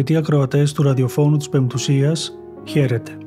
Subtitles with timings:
[0.00, 3.18] Αγαπητοί ακροατές του ραδιοφώνου της Πεμπτουσίας, χαίρετε.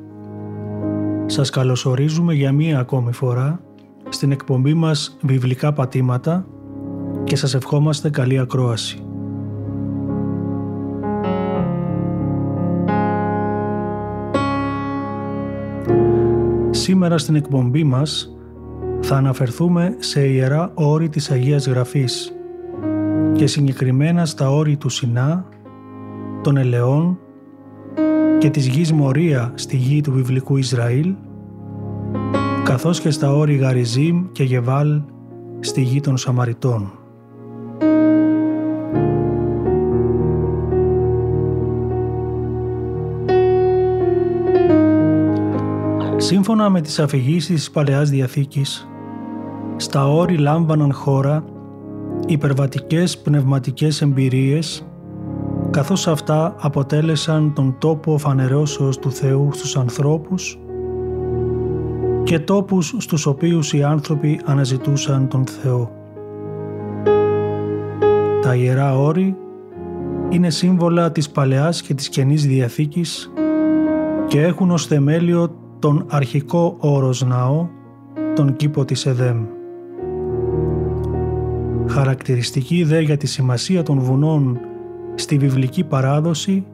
[1.26, 3.60] Σας καλωσορίζουμε για μία ακόμη φορά
[4.08, 6.46] στην εκπομπή μας «Βιβλικά πατήματα»
[7.24, 9.04] και σας ευχόμαστε καλή ακρόαση.
[16.70, 18.36] Σήμερα στην εκπομπή μας
[19.00, 22.32] θα αναφερθούμε σε ιερά όρη της Αγίας Γραφής
[23.32, 25.48] και συγκεκριμένα στα όρη του Σινά,
[26.44, 27.18] των ελαιών
[28.38, 31.14] και της γης Μορία στη γη του βιβλικού Ισραήλ,
[32.64, 35.02] καθώς και στα όρη Γαριζίμ και Γεβάλ
[35.60, 36.92] στη γη των Σαμαριτών.
[46.16, 48.88] Σύμφωνα με τις αφηγήσεις της Παλαιάς Διαθήκης,
[49.76, 51.44] στα όρη λάμβαναν χώρα
[52.26, 54.86] υπερβατικές πνευματικές εμπειρίες
[55.74, 60.58] καθώς αυτά αποτέλεσαν τον τόπο φανερώσεως του Θεού στους ανθρώπους
[62.24, 65.90] και τόπους στους οποίους οι άνθρωποι αναζητούσαν τον Θεό.
[68.42, 69.36] Τα Ιερά Όρη
[70.28, 73.32] είναι σύμβολα της Παλαιάς και της Καινής Διαθήκης
[74.26, 77.68] και έχουν ως θεμέλιο τον αρχικό όρος ναό,
[78.34, 79.44] τον κήπο της Εδέμ.
[81.86, 84.60] Χαρακτηριστική δε για τη σημασία των βουνών
[85.14, 86.66] στη βιβλική παράδοση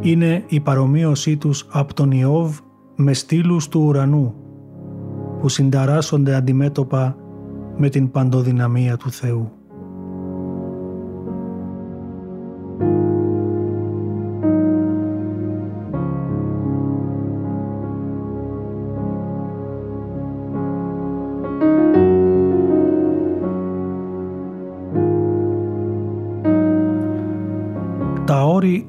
[0.00, 2.58] είναι η παρομοίωσή τους από τον Ιώβ
[2.96, 4.34] με στήλους του ουρανού
[5.40, 7.16] που συνταράσσονται αντιμέτωπα
[7.76, 9.52] με την παντοδυναμία του Θεού.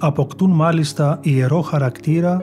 [0.07, 2.41] Αποκτούν μάλιστα ιερό χαρακτήρα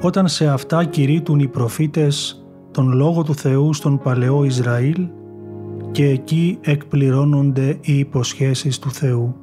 [0.00, 5.08] όταν σε αυτά κηρύττουν οι προφήτες τον Λόγο του Θεού στον Παλαιό Ισραήλ
[5.90, 9.36] και εκεί εκπληρώνονται οι υποσχέσεις του Θεού.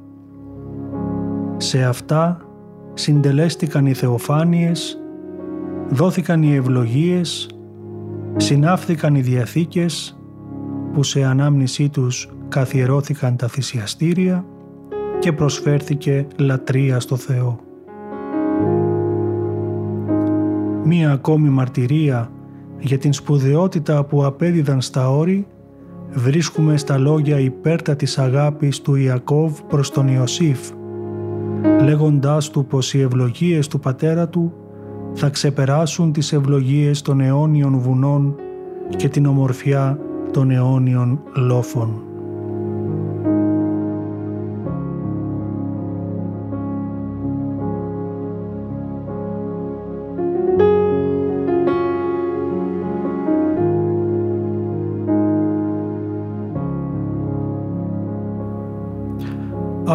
[1.57, 2.41] Σε αυτά
[2.93, 4.99] συντελέστηκαν οι θεοφάνειες,
[5.89, 7.49] δόθηκαν οι ευλογίες,
[8.37, 10.19] συνάφθηκαν οι διαθήκες
[10.93, 14.45] που σε ανάμνησή τους καθιερώθηκαν τα θυσιαστήρια
[15.25, 17.59] και προσφέρθηκε λατρεία στο Θεό.
[20.83, 22.31] Μία ακόμη μαρτυρία
[22.79, 25.47] για την σπουδαιότητα που απέδιδαν στα όρη
[26.09, 30.59] βρίσκουμε στα λόγια υπέρτατης αγάπης του Ιακώβ προς τον Ιωσήφ,
[31.81, 34.53] λέγοντάς του πως οι ευλογίες του πατέρα του
[35.13, 38.35] θα ξεπεράσουν τις ευλογίες των αιώνιων βουνών
[38.95, 39.99] και την ομορφιά
[40.31, 42.14] των αιώνιων λόφων.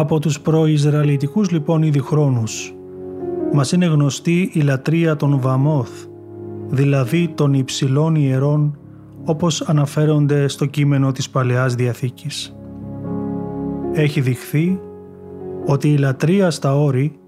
[0.01, 2.73] Από τους προϊσραηλιτικούς λοιπόν ήδη χρόνους
[3.53, 5.89] μας είναι γνωστή η λατρεία των Βαμόθ,
[6.69, 8.77] δηλαδή των υψηλών ιερών
[9.25, 12.55] όπως αναφέρονται στο κείμενο της Παλαιάς Διαθήκης.
[13.93, 14.79] Έχει δειχθεί
[15.65, 17.19] ότι η λατρεία στα όρη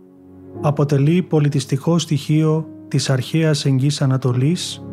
[0.62, 4.86] αποτελεί πολιτιστικό στοιχείο της αρχαίας εγγύς Ανατολής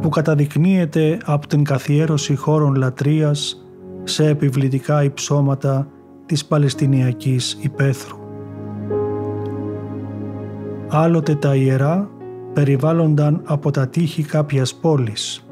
[0.00, 3.66] που καταδεικνύεται από την καθιέρωση χώρων λατρείας
[4.02, 5.86] σε επιβλητικά υψώματα
[6.32, 8.18] της Παλαιστινιακής υπαίθρου.
[10.88, 12.10] Άλλοτε τα ιερά
[12.52, 15.46] περιβάλλονταν από τα τείχη κάποιας πόλης.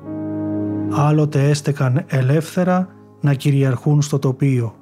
[0.90, 2.88] Άλλοτε έστεκαν ελεύθερα
[3.20, 4.74] να κυριαρχούν στο τοπίο.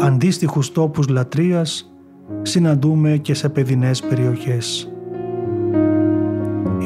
[0.00, 1.94] Αντίστοιχους τόπους λατρείας
[2.42, 4.92] συναντούμε και σε παιδινές περιοχές.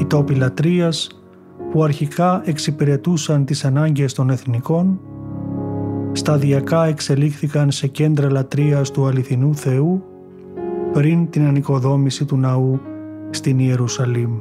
[0.00, 1.22] Οι τόποι λατρείας
[1.70, 5.00] που αρχικά εξυπηρετούσαν τις ανάγκες των εθνικών,
[6.12, 10.02] σταδιακά εξελίχθηκαν σε κέντρα λατρείας του αληθινού Θεού
[10.92, 12.80] πριν την ανοικοδόμηση του ναού
[13.30, 14.38] στην Ιερουσαλήμ.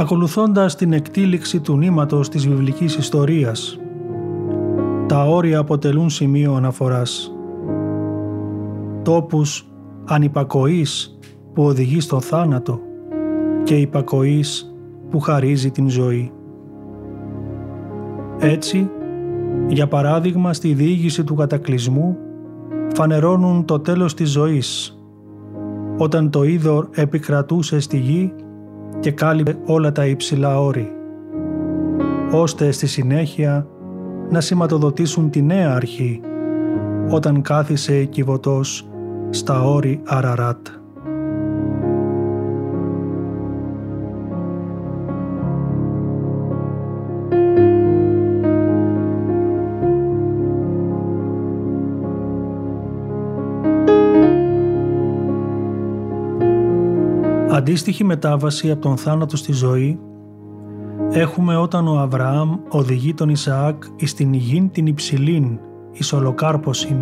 [0.00, 3.78] ακολουθώντας την εκτήληξη του νήματος της βιβλικής ιστορίας.
[5.08, 7.32] Τα όρια αποτελούν σημείο αναφοράς.
[9.02, 9.70] Τόπους
[10.04, 11.18] ανυπακοής
[11.54, 12.80] που οδηγεί στον θάνατο
[13.62, 14.76] και υπακοής
[15.10, 16.32] που χαρίζει την ζωή.
[18.38, 18.90] Έτσι,
[19.68, 22.16] για παράδειγμα στη διήγηση του κατακλυσμού
[22.94, 24.98] φανερώνουν το τέλος της ζωής,
[25.98, 28.32] όταν το είδωρ επικρατούσε στη γη
[29.00, 30.92] και κάλυπε όλα τα υψηλά όρη,
[32.32, 33.66] ώστε στη συνέχεια
[34.30, 36.20] να σηματοδοτήσουν τη νέα αρχή
[37.10, 38.88] όταν κάθισε κυβωτός
[39.30, 40.66] στα όρη Αραράτ.
[57.50, 59.98] Αντίστοιχη μετάβαση από τον θάνατο στη ζωή
[61.10, 65.58] έχουμε όταν ο Αβραάμ οδηγεί τον Ισαάκ εις την υγιήν την υψηλήν,
[65.92, 66.96] εις ολοκάρποσιν,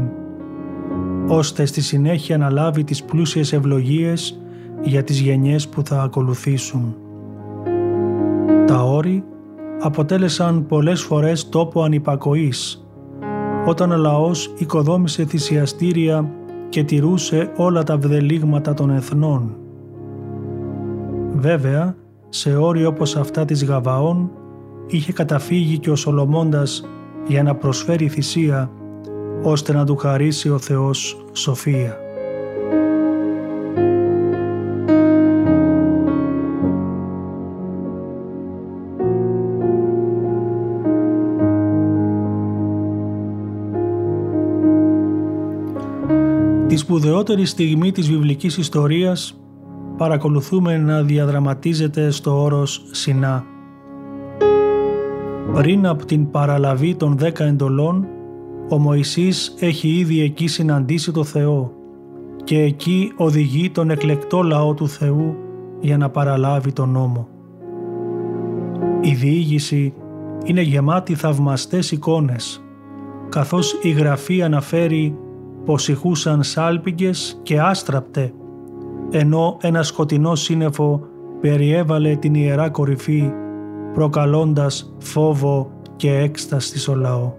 [1.29, 4.41] ώστε στη συνέχεια να λάβει τις πλούσιες ευλογίες
[4.83, 6.97] για τις γενιές που θα ακολουθήσουν.
[8.67, 9.25] Τα όρη
[9.81, 12.87] αποτέλεσαν πολλές φορές τόπο ανυπακοής,
[13.67, 16.31] όταν ο λαός οικοδόμησε θυσιαστήρια
[16.69, 19.57] και τηρούσε όλα τα βδελίγματα των εθνών.
[21.35, 21.97] Βέβαια,
[22.29, 24.31] σε όρια όπως αυτά της Γαβαών
[24.87, 26.85] είχε καταφύγει και ο Σολομώντας
[27.27, 28.71] για να προσφέρει θυσία
[29.43, 32.01] ώστε να του χαρίσει ο Θεός σοφία.
[46.67, 49.41] Τη σπουδαιότερη στιγμή της βιβλικής ιστορίας
[49.97, 53.45] παρακολουθούμε να διαδραματίζεται στο όρος Σινά.
[55.53, 58.07] Πριν από την παραλαβή των δέκα εντολών,
[58.69, 61.73] ο Μωυσής έχει ήδη εκεί συναντήσει το Θεό
[62.45, 65.37] και εκεί οδηγεί τον εκλεκτό λαό του Θεού
[65.81, 67.29] για να παραλάβει τον νόμο.
[69.01, 69.95] Η διήγηση
[70.45, 72.65] είναι γεμάτη θαυμαστές εικόνες,
[73.29, 75.19] καθώς η Γραφή αναφέρει
[75.65, 78.33] πως ηχούσαν σάλπιγγες και άστραπτε
[79.11, 81.01] ενώ ένα σκοτεινό σύννεφο
[81.41, 83.33] περιέβαλε την Ιερά Κορυφή
[83.95, 87.33] προκαλώντας φόβο και έκσταση στο λαό.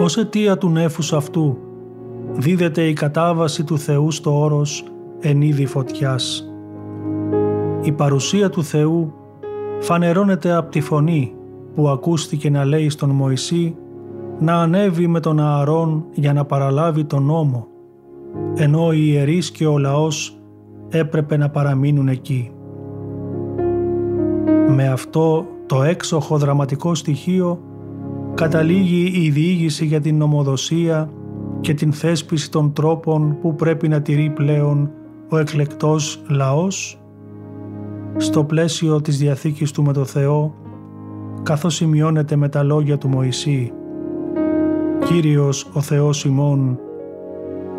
[0.00, 1.58] Ως αιτία του νέφους αυτού
[2.32, 4.84] δίδεται η κατάβαση του Θεού στο όρος
[5.20, 6.53] εν είδη φωτιάς
[7.84, 9.12] η παρουσία του Θεού
[9.80, 11.34] φανερώνεται από τη φωνή
[11.74, 13.76] που ακούστηκε να λέει στον Μωυσή
[14.38, 17.66] να ανέβει με τον Ααρών για να παραλάβει τον νόμο,
[18.54, 20.38] ενώ οι ιερείς και ο λαός
[20.88, 22.50] έπρεπε να παραμείνουν εκεί.
[24.68, 27.60] Με αυτό το έξοχο δραματικό στοιχείο
[28.34, 31.10] καταλήγει η διήγηση για την νομοδοσία
[31.60, 34.90] και την θέσπιση των τρόπων που πρέπει να τηρεί πλέον
[35.28, 36.98] ο εκλεκτός λαός
[38.16, 40.54] στο πλαίσιο της Διαθήκης του με το Θεό,
[41.42, 43.72] καθώς σημειώνεται με τα λόγια του Μωυσή
[45.04, 46.78] «Κύριος ο Θεός ημών,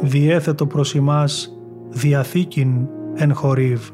[0.02, 3.90] διέθετο προς ημάς Διαθήκην εν χορίβ».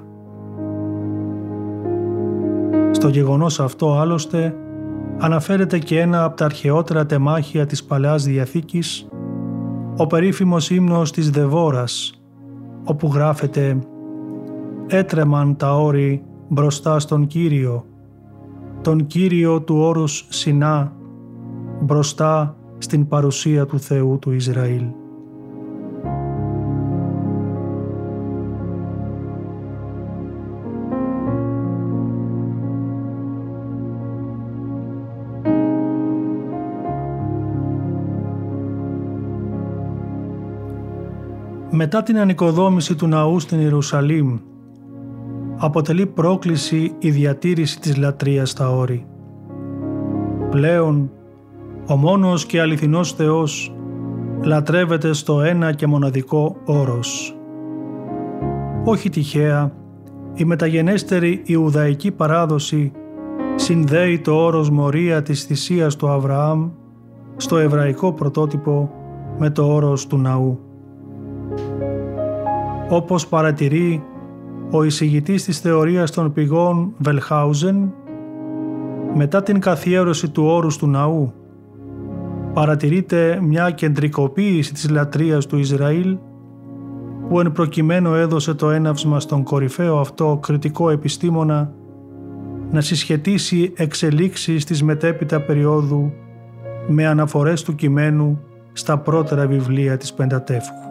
[2.92, 4.56] Στο γεγονός αυτό άλλωστε
[5.18, 9.08] αναφέρεται και ένα από τα αρχαιότερα τεμάχια της Παλαιάς Διαθήκης,
[9.98, 12.22] ο περίφημος ύμνος της Δεβόρας,
[12.84, 13.78] όπου γράφεται
[14.88, 17.86] «Έτρεμαν τα όρη μπροστά στον Κύριο,
[18.82, 20.94] τον Κύριο του όρους Σινά,
[21.82, 24.84] μπροστά στην παρουσία του Θεού του Ισραήλ.
[41.72, 44.40] Μετά την ανοικοδόμηση του ναού στην Ιερουσαλήμ
[45.64, 49.06] αποτελεί πρόκληση η διατήρηση της λατρείας στα όρη.
[50.50, 51.12] Πλέον,
[51.88, 53.76] Ο μόνος και αληθινός Θεός
[54.42, 57.38] λατρεύεται στο ένα και μοναδικό όρος.
[58.84, 59.72] Όχι τυχαία,
[60.34, 62.92] η μεταγενέστερη Ιουδαϊκή παράδοση
[63.56, 66.70] συνδέει το όρος μορία της θυσίας του Αβραάμ
[67.38, 68.92] στο εβραϊκό πρωτότυπο
[69.38, 70.60] με το όρος του ναού.
[72.90, 74.04] Όπως παρατηρεί
[74.72, 77.94] ο εισηγητής της θεωρίας των πηγών Βελχάουζεν,
[79.16, 81.34] μετά την καθιέρωση του όρους του ναού,
[82.54, 86.18] παρατηρείται μια κεντρικοποίηση της λατρείας του Ισραήλ
[87.30, 91.74] που εν προκειμένου έδωσε το έναυσμα στον κορυφαίο αυτό κριτικό επιστήμονα
[92.72, 96.12] να συσχετίσει εξελίξεις της μετέπειτα περίοδου
[96.88, 98.40] με αναφορές του κειμένου
[98.74, 100.91] στα πρώτερα βιβλία της Πεντατεύχου.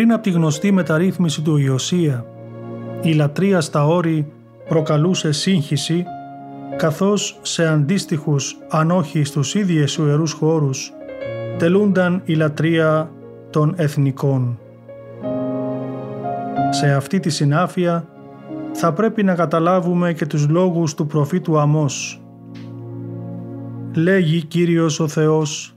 [0.00, 2.24] Πριν από τη γνωστή μεταρρύθμιση του Ιωσία,
[3.02, 4.32] η λατρεία στα όρη
[4.68, 6.04] προκαλούσε σύγχυση
[6.76, 10.92] καθώς σε αντίστοιχους αν όχι στους ίδιες ιερούς χώρους
[11.58, 13.10] τελούνταν η λατρεία
[13.50, 14.58] των εθνικών.
[16.70, 18.08] Σε αυτή τη συνάφεια
[18.72, 22.22] θα πρέπει να καταλάβουμε και τους λόγους του προφήτου Αμός.
[23.94, 25.74] Λέγει Κύριος ο Θεός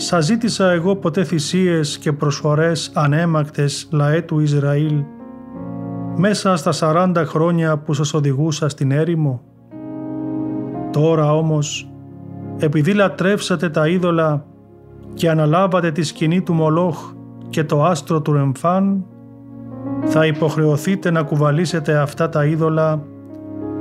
[0.00, 5.02] «Σα ζήτησα εγώ ποτέ θυσίες και προσφορές ανέμακτες λαέ του Ισραήλ
[6.16, 6.72] μέσα στα
[7.16, 9.42] 40 χρόνια που σας οδηγούσα στην έρημο.
[10.92, 11.90] Τώρα όμως,
[12.58, 14.44] επειδή λατρεύσατε τα είδωλα
[15.14, 17.12] και αναλάβατε τη σκηνή του Μολόχ
[17.48, 19.04] και το άστρο του Ρεμφάν,
[20.04, 23.02] θα υποχρεωθείτε να κουβαλήσετε αυτά τα είδωλα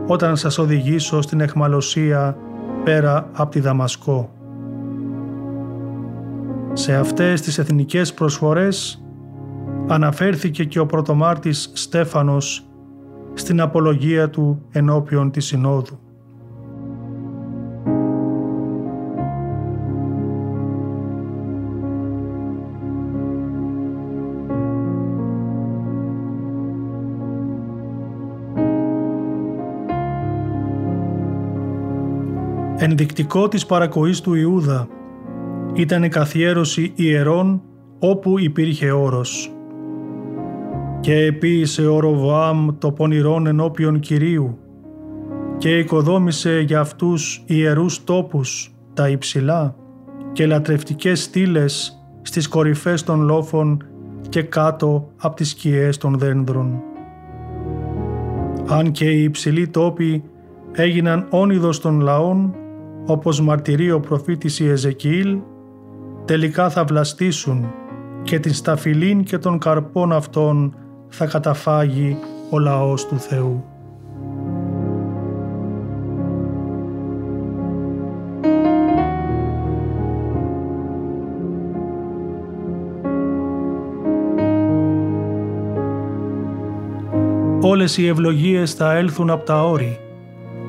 [0.07, 2.37] όταν σας οδηγήσω στην εχμαλωσία
[2.83, 4.36] πέρα από τη Δαμασκό.
[6.77, 9.03] Σε αυτές τις εθνικές προσφορές
[9.87, 12.67] αναφέρθηκε και ο πρωτομάρτης Στέφανος
[13.33, 15.99] στην απολογία του ενώπιον της Συνόδου.
[32.77, 34.87] Ενδεικτικό της παρακοής του Ιούδα
[35.77, 37.61] ήταν η καθιέρωση ιερών
[37.99, 39.51] όπου υπήρχε όρος.
[40.99, 44.57] Και επίησε ο Ροβάμ το πονηρόν ενώπιον Κυρίου
[45.57, 49.75] και οικοδόμησε για αυτούς ιερούς τόπους τα υψηλά
[50.31, 53.83] και λατρευτικές στήλες στις κορυφές των λόφων
[54.29, 56.81] και κάτω από τις σκιές των δένδρων.
[58.67, 60.23] Αν και οι υψηλοί τόποι
[60.71, 62.55] έγιναν όνειδος των λαών,
[63.05, 65.37] όπως μαρτυρεί ο προφήτης Ιεζεκιήλ,
[66.27, 67.73] τελικά θα βλαστήσουν
[68.23, 70.75] και την σταφυλήν και των καρπών αυτών
[71.09, 72.17] θα καταφάγει
[72.49, 73.63] ο λαός του Θεού.
[87.61, 89.99] Όλες οι ευλογίες θα έλθουν από τα όρη,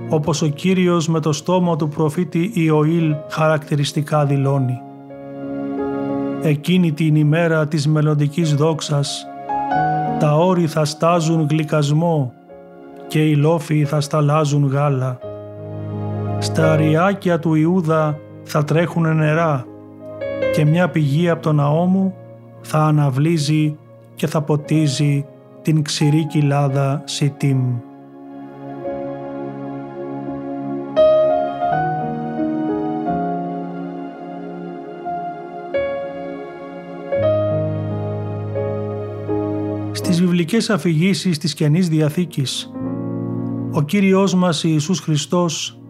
[0.08, 4.82] όπως ο Κύριος με το στόμα του προφήτη Ιωήλ χαρακτηριστικά δηλώνει
[6.42, 9.26] εκείνη την ημέρα της μελλοντικής δόξας
[10.18, 12.32] τα όρη θα στάζουν γλυκασμό
[13.06, 15.18] και οι λόφοι θα σταλάζουν γάλα.
[16.38, 19.64] Στα αριάκια του Ιούδα θα τρέχουν νερά
[20.54, 22.14] και μια πηγή από τον ναό μου
[22.60, 23.76] θα αναβλύζει
[24.14, 25.26] και θα ποτίζει
[25.62, 27.87] την ξηρή κοιλάδα Σιτίμ.
[40.50, 42.72] Βιβλικές αφηγήσεις της Καινής Διαθήκης,
[43.72, 45.80] ο Κύριος μας Ιησούς Χριστός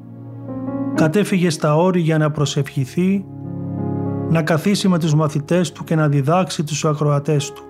[0.94, 3.24] κατέφυγε στα όρη για να προσευχηθεί,
[4.28, 7.62] να καθίσει με τους μαθητές Του και να διδάξει τους ακροατές Του.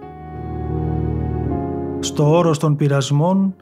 [2.00, 3.54] Στο όρος των πειρασμών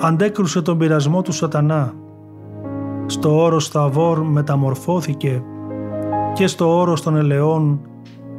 [0.00, 1.94] αντέκρουσε τον πειρασμό του σατανά.
[3.06, 5.42] Στο όρος Θαβόρ μεταμορφώθηκε
[6.34, 7.80] και στο όρος των ελαιών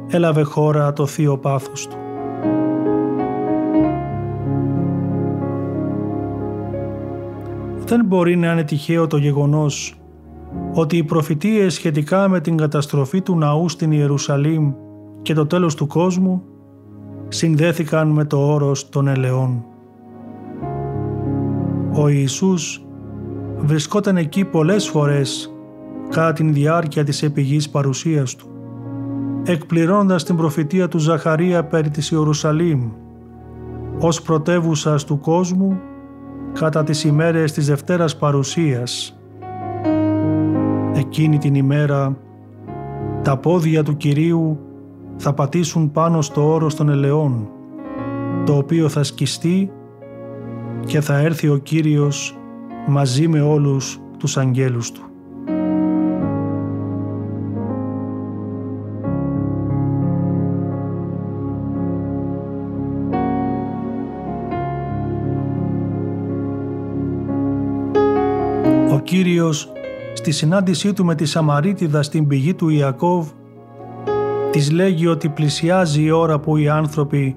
[0.08, 2.01] έλαβε χώρα το θείο πάθος του.
[7.84, 9.96] Δεν μπορεί να είναι τυχαίο το γεγονός
[10.74, 14.72] ότι οι προφητείες σχετικά με την καταστροφή του ναού στην Ιερουσαλήμ
[15.22, 16.42] και το τέλος του κόσμου
[17.28, 19.64] συνδέθηκαν με το όρος των ελαιών.
[21.92, 22.86] Ο Ιησούς
[23.58, 25.54] βρισκόταν εκεί πολλές φορές
[26.08, 28.46] κατά την διάρκεια της επιγής παρουσίας Του,
[29.44, 32.90] εκπληρώνοντας την προφητεία του Ζαχαρία περί της Ιερουσαλήμ,
[33.98, 35.80] ως πρωτεύουσα του κόσμου
[36.52, 39.16] κατά τις ημέρες της Δευτέρας Παρουσίας.
[40.94, 42.16] Εκείνη την ημέρα
[43.22, 44.58] τα πόδια του Κυρίου
[45.16, 47.48] θα πατήσουν πάνω στο όρος των ελαιών,
[48.44, 49.70] το οποίο θα σκιστεί
[50.86, 52.38] και θα έρθει ο Κύριος
[52.86, 55.11] μαζί με όλους τους αγγέλους Του.
[69.32, 69.72] Κύριος
[70.12, 73.28] στη συνάντησή του με τη Σαμαρίτιδα στην πηγή του Ιακώβ
[74.50, 77.36] της λέγει ότι πλησιάζει η ώρα που οι άνθρωποι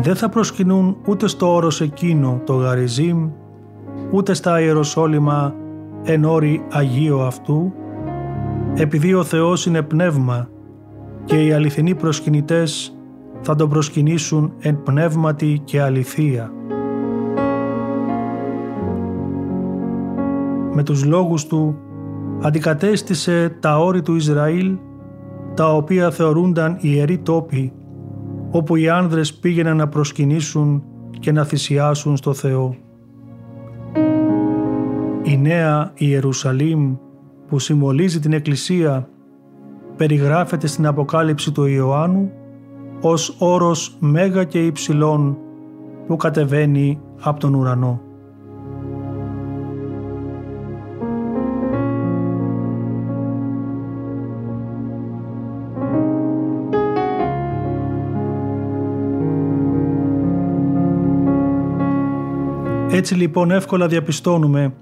[0.00, 3.30] δεν θα προσκυνούν ούτε στο όρος εκείνο το Γαριζίμ
[4.10, 5.54] ούτε στα Ιεροσόλυμα
[6.04, 7.72] εν όρη Αγίου αυτού
[8.74, 10.48] επειδή ο Θεός είναι πνεύμα
[11.24, 12.96] και οι αληθινοί προσκυνητές
[13.40, 16.52] θα τον προσκυνήσουν εν πνεύματι και αληθεία.
[20.74, 21.76] Με τους λόγους του
[22.42, 24.76] αντικατέστησε τα όρη του Ισραήλ
[25.54, 27.72] τα οποία θεωρούνταν ιεροί τόποι
[28.50, 30.82] όπου οι άνδρες πήγαιναν να προσκυνήσουν
[31.20, 32.76] και να θυσιάσουν στο Θεό.
[35.22, 36.96] Η νέα Ιερουσαλήμ
[37.48, 39.08] που συμβολίζει την Εκκλησία
[39.96, 42.30] περιγράφεται στην Αποκάλυψη του Ιωάννου
[43.00, 45.36] ως όρος μέγα και υψηλών
[46.06, 48.00] που κατεβαίνει από τον ουρανό.
[62.96, 64.74] Έτσι λοιπόν εύκολα διαπιστώνουμε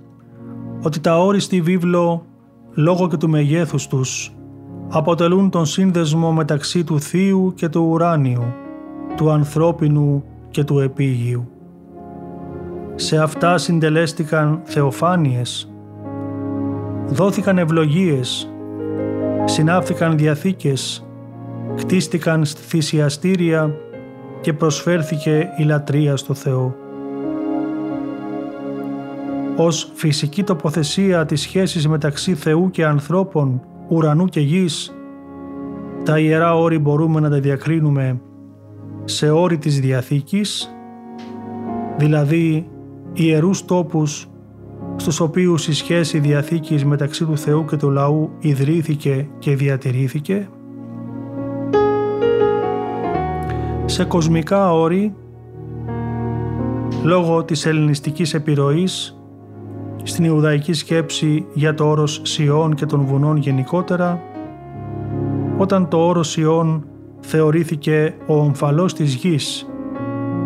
[0.83, 2.27] ότι τα όρη στη βίβλο
[2.75, 4.33] λόγω και του μεγέθους τους
[4.89, 8.45] αποτελούν τον σύνδεσμο μεταξύ του θείου και του ουράνιου,
[9.17, 11.49] του ανθρώπινου και του επίγειου.
[12.95, 15.73] Σε αυτά συντελέστηκαν θεοφάνειες,
[17.09, 18.53] δόθηκαν ευλογίες,
[19.45, 21.07] συνάφθηκαν διαθήκες,
[21.77, 23.75] χτίστηκαν θυσιαστήρια
[24.41, 26.82] και προσφέρθηκε η λατρεία στο Θεό
[29.57, 34.95] ως φυσική τοποθεσία της σχέσης μεταξύ Θεού και ανθρώπων, ουρανού και γης,
[36.05, 38.21] τα ιερά όρη μπορούμε να τα διακρίνουμε
[39.05, 40.75] σε όρη της Διαθήκης,
[41.99, 42.69] δηλαδή
[43.13, 44.27] ιερούς τόπους
[44.97, 50.49] στους οποίους η σχέση Διαθήκης μεταξύ του Θεού και του λαού ιδρύθηκε και διατηρήθηκε,
[53.85, 55.15] σε κοσμικά όρη,
[57.03, 59.22] λόγω της ελληνιστικής επιρροής
[60.03, 64.21] στην Ιουδαϊκή σκέψη για το όρος Σιών και των βουνών γενικότερα,
[65.59, 66.85] όταν το όρος Σιών
[67.21, 69.67] θεωρήθηκε ο ομφαλός της γης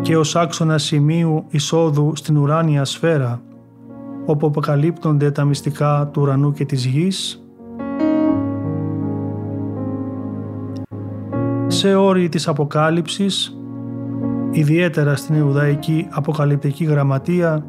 [0.01, 3.40] και ως άξονα σημείου εισόδου στην ουράνια σφαίρα,
[4.27, 7.40] όπου αποκαλύπτονται τα μυστικά του ουρανού και της γης,
[11.66, 13.57] σε όρη της Αποκάλυψης,
[14.51, 17.66] ιδιαίτερα στην Ιουδαϊκή Αποκαλυπτική Γραμματεία,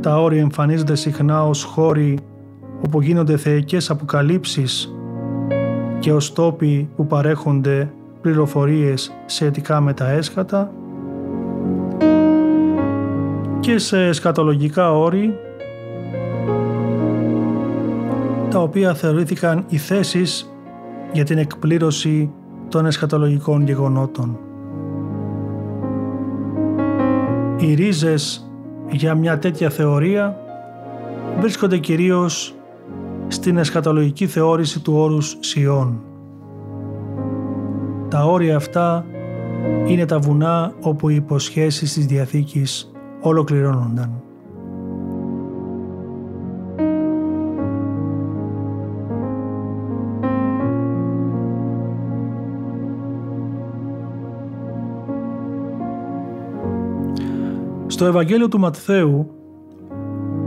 [0.00, 2.18] τα όρια εμφανίζονται συχνά ως χώροι
[2.86, 4.92] όπου γίνονται θεϊκές αποκαλύψεις
[5.98, 10.72] και ως τόποι που παρέχονται πληροφορίες σχετικά με τα έσχατα
[13.60, 15.34] και σε σκατολογικά όρη
[18.50, 20.52] τα οποία θεωρήθηκαν οι θέσεις
[21.12, 22.30] για την εκπλήρωση
[22.68, 24.38] των εσχατολογικών γεγονότων.
[27.56, 28.47] Οι ρίζες
[28.90, 30.36] για μια τέτοια θεωρία
[31.40, 32.54] βρίσκονται κυρίως
[33.28, 36.00] στην εσχατολογική θεώρηση του όρους Σιών.
[38.08, 39.04] Τα όρια αυτά
[39.86, 44.22] είναι τα βουνά όπου οι υποσχέσεις της Διαθήκης ολοκληρώνονταν.
[57.98, 59.30] Στο Ευαγγέλιο του Ματθαίου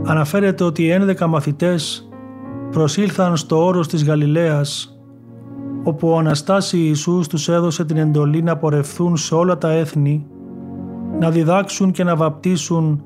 [0.04, 2.08] αναφέρεται ότι οι ένδεκα μαθητές
[2.70, 4.98] προσήλθαν στο όρος της Γαλιλαίας
[5.82, 10.26] όπου ο Αναστάσης Ιησούς τους έδωσε την εντολή να πορευθούν σε όλα τα έθνη
[11.20, 13.04] να διδάξουν και να βαπτίσουν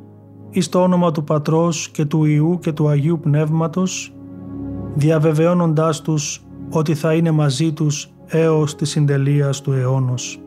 [0.51, 4.15] εις το όνομα του Πατρός και του Ιού και του Αγίου Πνεύματος
[4.95, 10.41] διαβεβαιώνοντάς τους ότι θα είναι μαζί τους έως τη συντελείας του αιώνος.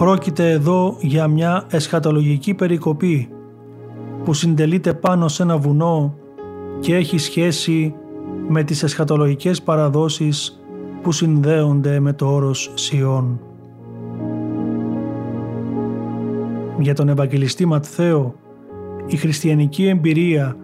[0.00, 3.28] Πρόκειται εδώ για μια εσχατολογική περικοπή
[4.24, 6.14] που συντελείται πάνω σε ένα βουνό
[6.80, 7.94] και έχει σχέση
[8.48, 10.60] με τις εσχατολογικές παραδόσεις
[11.02, 13.40] που συνδέονται με το όρος Σιών.
[16.78, 18.34] Για τον Ευαγγελιστή Ματθαίο,
[19.06, 20.56] η χριστιανική εμπειρία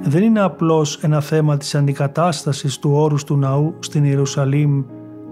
[0.00, 4.84] δεν είναι απλώς ένα θέμα της αντικατάστασης του όρους του ναού στην Ιερουσαλήμ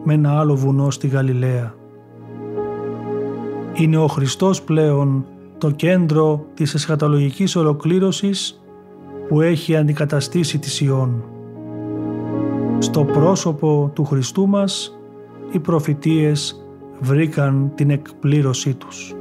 [0.04, 1.79] με ένα άλλο βουνό στη Γαλιλαία.
[3.74, 5.24] Είναι ο Χριστός πλέον
[5.58, 8.60] το κέντρο της εσχατολογικής ολοκλήρωσης
[9.28, 11.24] που έχει αντικαταστήσει τη Ιών.
[12.78, 14.98] Στο πρόσωπο του Χριστού μας
[15.52, 16.64] οι προφητείες
[17.00, 19.14] βρήκαν την εκπλήρωσή τους.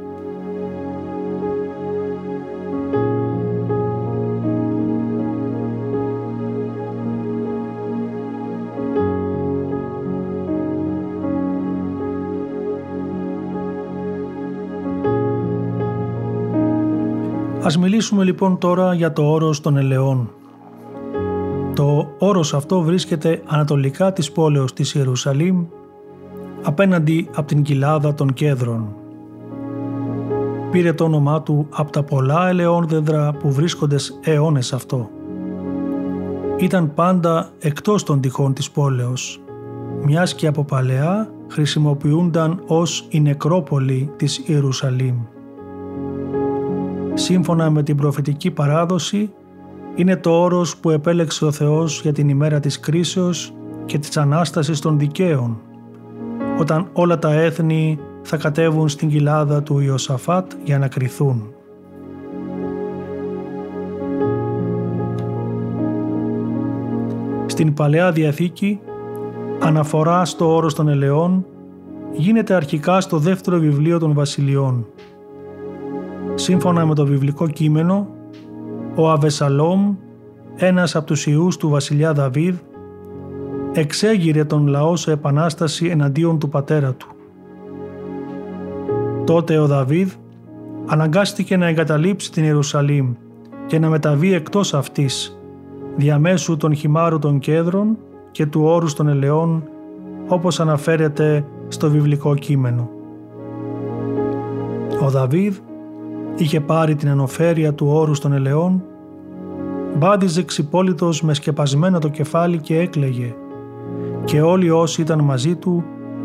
[17.70, 20.30] Ας μιλήσουμε λοιπόν τώρα για το όρος των ελαιών.
[21.76, 25.66] Το όρος αυτό βρίσκεται ανατολικά της πόλεως της Ιερουσαλήμ
[26.64, 28.96] απέναντι από την κοιλάδα των κέδρων.
[30.72, 35.10] Πήρε το όνομά του από τα πολλά ελαιών δέντρα που βρίσκονται αιώνες αυτό.
[36.58, 39.42] Ήταν πάντα εκτός των τυχών της πόλεως,
[40.04, 45.16] μιας και από παλαιά χρησιμοποιούνταν ως η νεκρόπολη της Ιερουσαλήμ
[47.20, 49.32] σύμφωνα με την προφητική παράδοση
[49.96, 53.54] είναι το όρος που επέλεξε ο Θεός για την ημέρα της κρίσεως
[53.86, 55.62] και της Ανάστασης των δικαίων,
[56.60, 61.54] όταν όλα τα έθνη θα κατέβουν στην κοιλάδα του Ιωσαφάτ για να κριθούν.
[67.46, 68.80] Στην Παλαιά Διαθήκη,
[69.60, 71.46] αναφορά στο όρος των ελαιών
[72.14, 74.86] γίνεται αρχικά στο δεύτερο βιβλίο των Βασιλειών–
[76.40, 78.08] Σύμφωνα με το βιβλικό κείμενο,
[78.96, 79.96] ο Αβεσαλόμ,
[80.56, 82.56] ένας από τους ιούς του βασιλιά Δαβίδ,
[83.74, 87.08] εξέγειρε τον λαό σε επανάσταση εναντίον του πατέρα του.
[89.26, 90.12] Τότε ο Δαβίδ
[90.86, 93.14] αναγκάστηκε να εγκαταλείψει την Ιερουσαλήμ
[93.66, 95.40] και να μεταβεί εκτός αυτής,
[95.96, 97.98] διαμέσου των χυμάρου των κέντρων
[98.32, 99.64] και του όρους των ελαιών,
[100.28, 102.90] όπως αναφέρεται στο βιβλικό κείμενο.
[105.02, 105.58] Ο Δαβίδ
[106.40, 108.84] είχε πάρει την ανοφέρεια του όρου των ελαιών,
[109.98, 113.36] μπάδιζε ξυπόλυτος με σκεπασμένο το κεφάλι και έκλαιγε
[114.26, 115.84] και όλοι όσοι ήταν μαζί του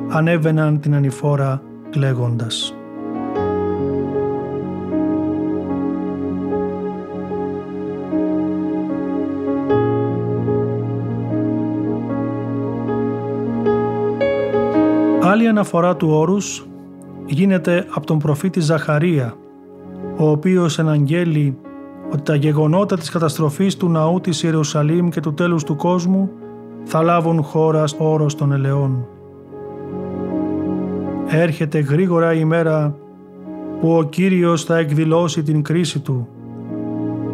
[0.08, 2.74] ανέβαιναν την ανηφόρα κλαίγοντας.
[15.22, 16.66] Άλλη αναφορά του όρους
[17.26, 19.34] γίνεται από τον προφήτη Ζαχαρία
[20.16, 21.56] ο οποίος εναγγέλει
[22.12, 26.30] ότι τα γεγονότα της καταστροφής του ναού της Ιερουσαλήμ και του τέλους του κόσμου
[26.84, 29.06] θα λάβουν χώρα στο όρος των ελαιών.
[31.26, 32.96] Έρχεται γρήγορα η μέρα
[33.80, 36.28] που ο Κύριος θα εκδηλώσει την κρίση Του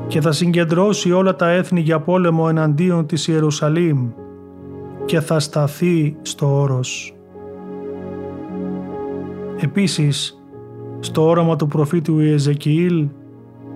[0.06, 4.08] και θα συγκεντρώσει όλα τα έθνη για πόλεμο εναντίον της Ιερουσαλήμ
[5.04, 7.14] και θα σταθεί στο όρος.
[9.60, 10.39] Επίσης,
[11.00, 13.08] στο όραμα του προφήτου Ιεζεκιήλ,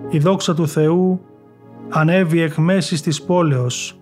[0.09, 1.21] η δόξα του Θεού
[1.89, 3.99] ανέβη εκ μέσης της πόλεως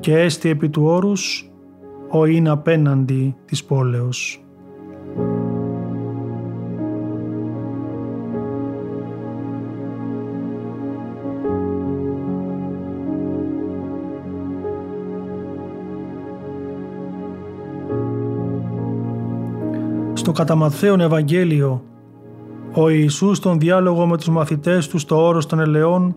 [0.00, 1.50] και έστι επί του όρους
[2.10, 4.44] ο είναι απέναντι της πόλεως.
[20.12, 20.54] Στο κατά
[21.00, 21.82] Ευαγγέλιο
[22.74, 26.16] ο Ιησούς στον διάλογο με τους μαθητές του στο όρος των ελαιών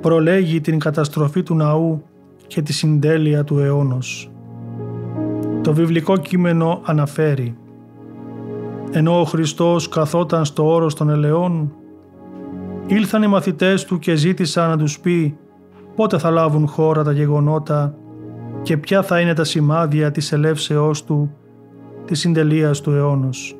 [0.00, 2.02] προλέγει την καταστροφή του ναού
[2.46, 4.30] και τη συντέλεια του αιώνος.
[5.62, 7.56] Το βιβλικό κείμενο αναφέρει
[8.90, 11.72] «Ενώ ο Χριστός καθόταν στο όρος των ελαιών,
[12.86, 15.36] ήλθαν οι μαθητές του και ζήτησαν να τους πει
[15.96, 17.94] πότε θα λάβουν χώρα τα γεγονότα
[18.62, 21.30] και ποια θα είναι τα σημάδια της ελεύσεώς του,
[22.04, 23.57] της συντελείας του αιώνος.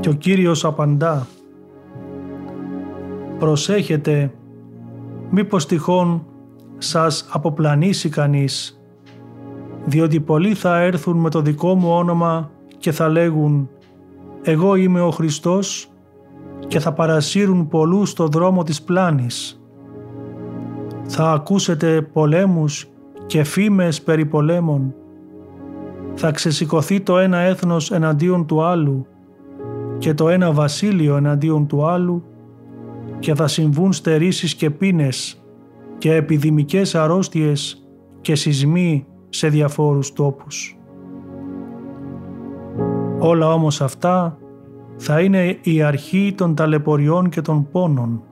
[0.00, 1.26] Και ο Κύριος απαντά
[3.38, 4.32] «Προσέχετε,
[5.30, 6.26] μήπως τυχόν
[6.78, 8.80] σας αποπλανήσει κανείς,
[9.84, 13.68] διότι πολλοί θα έρθουν με το δικό μου όνομα και θα λέγουν
[14.42, 15.90] «Εγώ είμαι ο Χριστός»
[16.66, 19.60] και θα παρασύρουν πολλούς στο δρόμο της πλάνης.
[21.06, 22.88] Θα ακούσετε πολέμους
[23.26, 24.94] και φήμες περί πολέμων.
[26.14, 29.06] Θα ξεσηκωθεί το ένα έθνος εναντίον του άλλου
[29.98, 32.22] και το ένα βασίλειο εναντίον του άλλου
[33.18, 35.44] και θα συμβούν στερήσεις και πίνες
[35.98, 37.88] και επιδημικές αρρώστιες
[38.20, 40.78] και σεισμοί σε διαφόρους τόπους.
[43.18, 44.38] Όλα όμως αυτά
[44.96, 48.22] θα είναι η αρχή των ταλαιπωριών και των πόνων.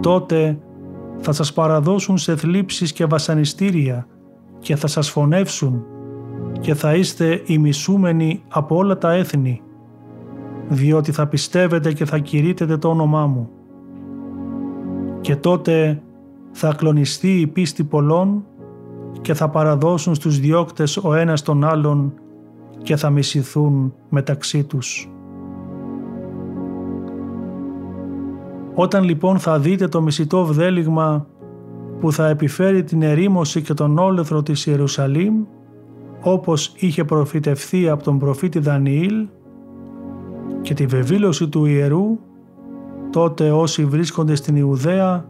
[0.00, 0.58] Τότε
[1.18, 4.06] θα σας παραδώσουν σε θλίψεις και βασανιστήρια
[4.58, 5.84] και θα σας φωνεύσουν
[6.60, 9.62] και θα είστε ημισούμενοι από όλα τα έθνη,
[10.74, 13.48] διότι θα πιστεύετε και θα κηρύτετε το όνομά μου.
[15.20, 16.02] Και τότε
[16.50, 18.44] θα κλονιστεί η πίστη πολλών
[19.20, 22.12] και θα παραδώσουν στους διώκτες ο ένας τον άλλον
[22.82, 25.10] και θα μισηθούν μεταξύ τους.
[28.74, 31.26] Όταν λοιπόν θα δείτε το μισητό βδέλιγμα
[32.00, 35.44] που θα επιφέρει την ερήμωση και τον όλεθρο της Ιερουσαλήμ
[36.22, 39.26] όπως είχε προφητευθεί από τον προφήτη Δανιήλ
[40.62, 42.18] και τη βεβήλωση του ιερού
[43.10, 45.26] τότε όσοι βρίσκονται στην Ιουδαία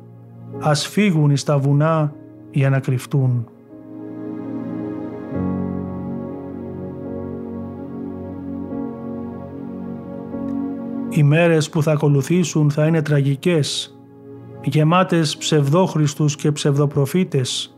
[0.61, 2.13] ας φύγουν εις τα βουνά
[2.51, 3.47] για να κρυφτούν.
[11.09, 13.99] Οι μέρες που θα ακολουθήσουν θα είναι τραγικές,
[14.63, 17.77] γεμάτες ψευδόχριστους και ψευδοπροφήτες,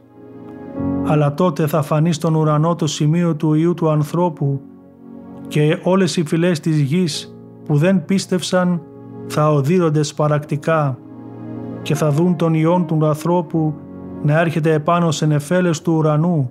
[1.06, 4.60] αλλά τότε θα φανεί στον ουρανό το σημείο του Ιού του ανθρώπου
[5.48, 7.33] και όλες οι φυλές της γης
[7.64, 8.82] που δεν πίστευσαν
[9.26, 10.98] θα οδύρονται σπαρακτικά
[11.82, 13.74] και θα δουν τον Υιόν του ανθρώπου
[14.22, 16.50] να έρχεται επάνω σε νεφέλες του ουρανού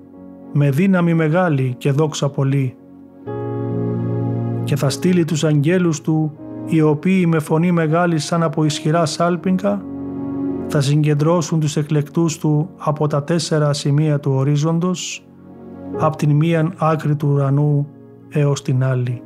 [0.54, 2.76] με δύναμη μεγάλη και δόξα πολύ.
[4.63, 6.32] Και θα στείλει τους αγγέλους του
[6.65, 9.82] οι οποίοι με φωνή μεγάλη σαν από ισχυρά σάλπιγγα
[10.67, 15.26] θα συγκεντρώσουν τους εκλεκτούς του από τα τέσσερα σημεία του ορίζοντος
[15.99, 17.88] από την μίαν άκρη του ουρανού
[18.30, 19.21] έως την άλλη.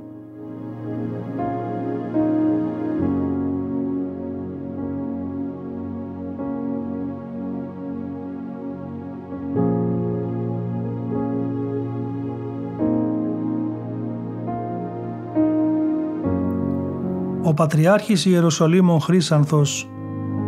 [17.58, 19.89] Πατριάρχης Ιεροσολύμων Χρύσανθος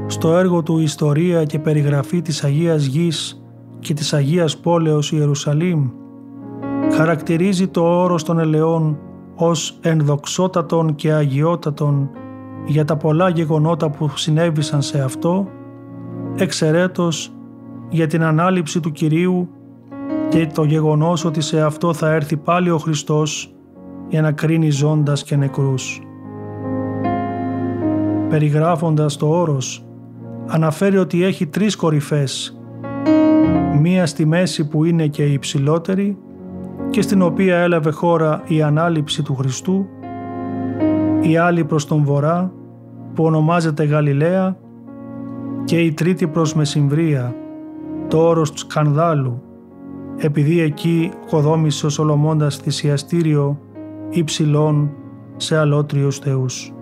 [0.08, 3.44] στο έργο του «Ιστορία και περιγραφή της Αγίας Γης
[3.80, 5.90] και της Αγίας Πόλεως Ιερουσαλήμ»
[6.92, 9.00] χαρακτηρίζει το όρος των ελαιών
[9.36, 12.10] ως ενδοξότατον και αγιότατον
[12.66, 15.48] για τα πολλά γεγονότα που συνέβησαν σε αυτό,
[16.36, 17.32] εξαιρέτως
[17.90, 19.50] για την ανάληψη του Κυρίου
[20.30, 23.56] και το γεγονός ότι σε αυτό θα έρθει πάλι ο Χριστός
[24.08, 26.02] για να κρίνει ζώντας και νεκρούς
[28.30, 29.86] περιγράφοντας το όρος,
[30.48, 32.60] αναφέρει ότι έχει τρεις κορυφές,
[33.82, 36.18] μία στη μέση που είναι και η υψηλότερη
[36.90, 39.86] και στην οποία έλαβε χώρα η ανάληψη του Χριστού,
[41.22, 42.52] η άλλη προς τον βορρά
[43.14, 44.58] που ονομάζεται Γαλιλαία
[45.64, 47.36] και η τρίτη προς Μεσημβρία,
[48.08, 49.42] το όρος του Σκανδάλου,
[50.18, 53.60] επειδή εκεί κοδόμησε ο Σολομώντας θυσιαστήριο
[54.10, 54.92] υψηλών
[55.38, 56.74] σε αλότριους θεούς.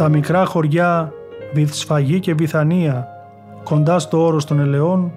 [0.00, 1.12] Στα μικρά χωριά
[1.52, 3.08] Βυθσφαγή και Βυθανία,
[3.64, 5.12] κοντά στο όρος των ελαιών,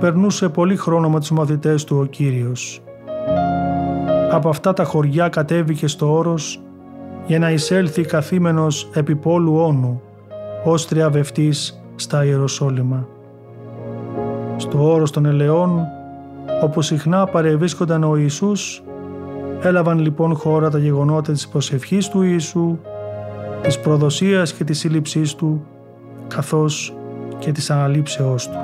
[0.00, 2.82] περνούσε πολύ χρόνο με τους μαθητές του ο Κύριος.
[4.30, 6.60] Από αυτά τα χωριά κατέβηκε στο όρος
[7.26, 10.02] για να εισέλθει καθήμενος επί πόλου όνου,
[10.64, 13.08] ως τριαβευτής στα Ιεροσόλυμα.
[14.56, 15.80] Στο όρος των ελαιών,
[16.62, 18.82] όπου συχνά παρευρίσκονταν ο Ιησούς,
[19.62, 22.78] έλαβαν λοιπόν χώρα τα γεγονότα της προσευχής του Ιησού
[23.62, 25.66] της προδοσίας και της σύλληψής του,
[26.26, 26.94] καθώς
[27.38, 28.58] και της αναλήψεώς του.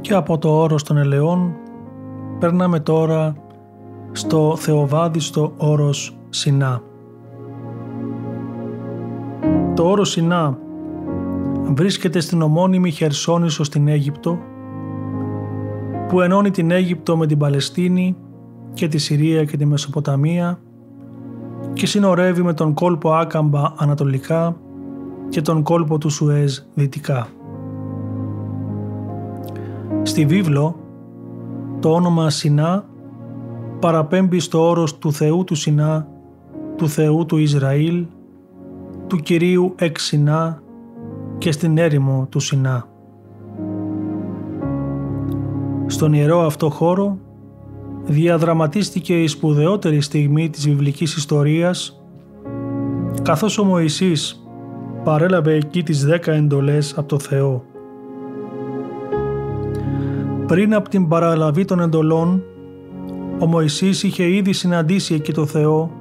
[0.00, 1.54] Και από το όρος των ελαιών
[2.38, 3.36] περνάμε τώρα
[4.12, 6.89] στο θεοβάδιστο όρος Σινά.
[9.80, 10.58] Το όρο Σινά
[11.72, 14.38] βρίσκεται στην ομώνυμη Χερσόνησο στην Αίγυπτο
[16.08, 18.16] που ενώνει την Αίγυπτο με την Παλαιστίνη
[18.74, 20.60] και τη Συρία και τη Μεσοποταμία
[21.72, 24.56] και συνορεύει με τον κόλπο Άκαμπα ανατολικά
[25.28, 27.26] και τον κόλπο του Σουέζ δυτικά.
[30.02, 30.76] Στη βίβλο
[31.80, 32.84] το όνομα Σινά
[33.80, 36.08] παραπέμπει στο όρος του Θεού του Σινά
[36.76, 38.06] του Θεού του Ισραήλ,
[39.10, 40.62] του Κυρίου Εξινά
[41.38, 42.88] και στην έρημο του Σινά.
[45.86, 47.18] Στον ιερό αυτό χώρο
[48.04, 52.02] διαδραματίστηκε η σπουδαιότερη στιγμή της βιβλικής ιστορίας
[53.22, 54.44] καθώς ο Μωυσής
[55.04, 57.64] παρέλαβε εκεί τις δέκα εντολές από το Θεό.
[60.46, 62.42] Πριν από την παραλαβή των εντολών,
[63.38, 65.99] ο Μωυσής είχε ήδη συναντήσει εκεί το Θεό,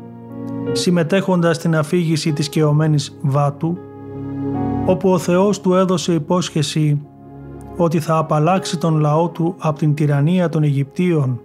[0.72, 3.78] συμμετέχοντας στην αφήγηση της κεωμένης Βάτου,
[4.86, 7.02] όπου ο Θεός του έδωσε υπόσχεση
[7.78, 11.42] ότι θα απαλλάξει τον λαό του από την τυραννία των Αιγυπτίων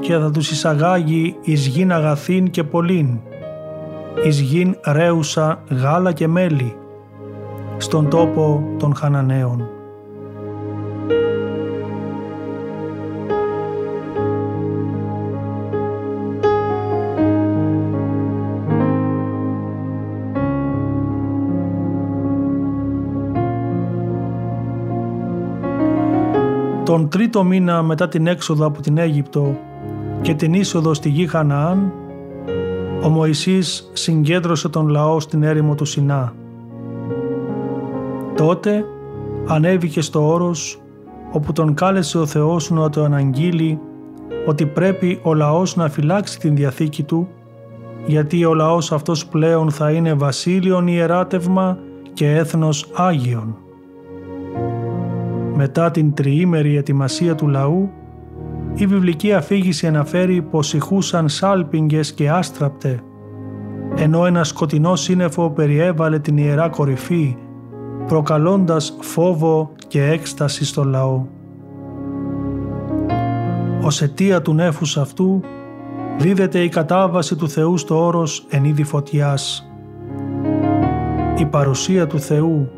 [0.00, 3.18] και θα τους εισαγάγει εις γην αγαθήν και πολλήν,
[4.24, 6.76] εις γην ρέουσα γάλα και μέλι,
[7.76, 9.71] στον τόπο των Χαναναίων.
[26.92, 29.56] Τον τρίτο μήνα μετά την έξοδο από την Αίγυπτο
[30.20, 31.92] και την είσοδο στη γη Χαναάν,
[33.02, 36.34] ο Μωυσής συγκέντρωσε τον λαό στην έρημο του Σινά.
[38.36, 38.84] Τότε
[39.46, 40.80] ανέβηκε στο όρος
[41.30, 43.78] όπου τον κάλεσε ο Θεός να το αναγγείλει
[44.46, 47.28] ότι πρέπει ο λαός να φυλάξει την Διαθήκη του
[48.06, 51.78] γιατί ο λαός αυτός πλέον θα είναι βασίλειον ιεράτευμα
[52.12, 53.61] και έθνος Άγιον.
[55.64, 57.90] Μετά την τριήμερη ετοιμασία του λαού,
[58.74, 63.00] η βιβλική αφήγηση αναφέρει πως ηχούσαν σάλπιγγες και άστραπτε,
[63.96, 67.36] ενώ ένα σκοτεινό σύννεφο περιέβαλε την ιερά κορυφή,
[68.06, 71.26] προκαλώντας φόβο και έκσταση στο λαό.
[73.82, 75.40] Ως αιτία του νέφους αυτού
[76.18, 79.72] δίδεται η κατάβαση του Θεού στο όρος εν είδη φωτιάς.
[81.38, 82.70] Η παρουσία του Θεού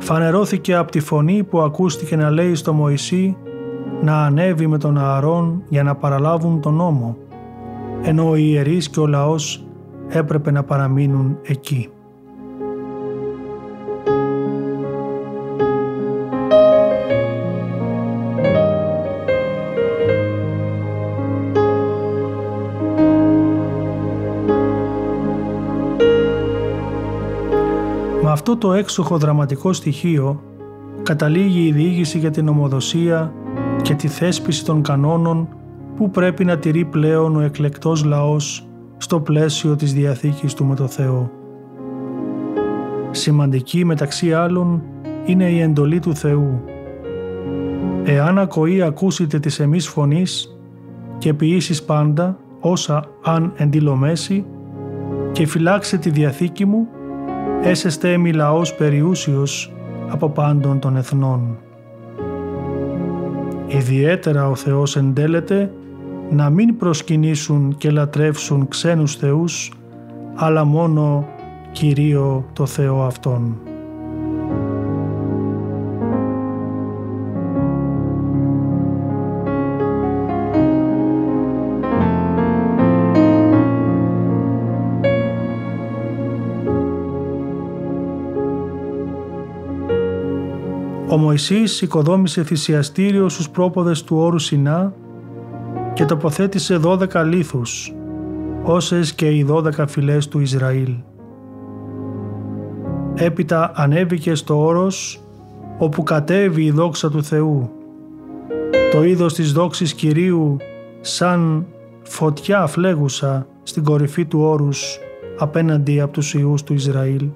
[0.00, 3.36] φανερώθηκε από τη φωνή που ακούστηκε να λέει στο Μωυσή
[4.02, 7.16] να ανέβει με τον Ααρών για να παραλάβουν τον νόμο,
[8.02, 9.64] ενώ οι ιερείς και ο λαός
[10.08, 11.88] έπρεπε να παραμείνουν εκεί.
[28.60, 30.42] Το έξοχο δραματικό στοιχείο
[31.02, 33.32] καταλήγει η διήγηση για την ομοδοσία
[33.82, 35.48] και τη θέσπιση των κανόνων
[35.96, 40.86] που πρέπει να τηρεί πλέον ο εκλεκτός λαός στο πλαίσιο της Διαθήκης του με το
[40.86, 41.30] Θεό.
[43.10, 44.82] Σημαντική μεταξύ άλλων
[45.26, 46.60] είναι η εντολή του Θεού.
[48.04, 50.58] Εάν ακοή ακούσετε της εμείς φωνής
[51.18, 54.44] και ποιήσεις πάντα όσα αν εντυλομέσει
[55.32, 56.88] και φυλάξε τη Διαθήκη μου,
[57.62, 59.72] έσεστε εμεί λαός περιούσιος
[60.08, 61.58] από πάντων των εθνών.
[63.66, 65.72] Ιδιαίτερα ο Θεός εντέλεται
[66.30, 69.72] να μην προσκυνήσουν και λατρεύσουν ξένους θεούς,
[70.34, 71.28] αλλά μόνο
[71.72, 73.69] Κυρίω το Θεό Αυτόν.
[91.30, 94.92] Μωυσής οικοδόμησε θυσιαστήριο στους πρόποδες του όρου Σινά
[95.92, 97.94] και τοποθέτησε δώδεκα λίθους,
[98.62, 100.94] όσες και οι δώδεκα φυλές του Ισραήλ.
[103.14, 105.20] Έπειτα ανέβηκε στο όρος
[105.78, 107.70] όπου κατέβει η δόξα του Θεού.
[108.92, 110.56] Το είδος της δόξης Κυρίου
[111.00, 111.66] σαν
[112.02, 114.98] φωτιά φλέγουσα στην κορυφή του όρους
[115.38, 117.28] απέναντι από τους Ιούς του Ισραήλ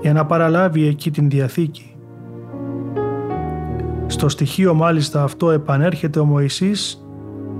[0.00, 1.92] για να παραλάβει εκεί την Διαθήκη.
[4.10, 7.04] Στο στοιχείο μάλιστα αυτό επανέρχεται ο Μωυσής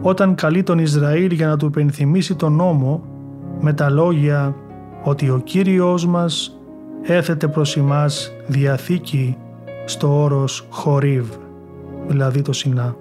[0.02, 3.03] όταν καλεί τον Ισραήλ για να του υπενθυμίσει τον νόμο
[3.61, 4.55] με τα λόγια
[5.05, 6.59] ότι ο Κύριος μας
[7.03, 9.36] έθετε προς εμάς διαθήκη
[9.84, 11.26] στο όρος Χορίβ,
[12.07, 12.96] δηλαδή το Σινά.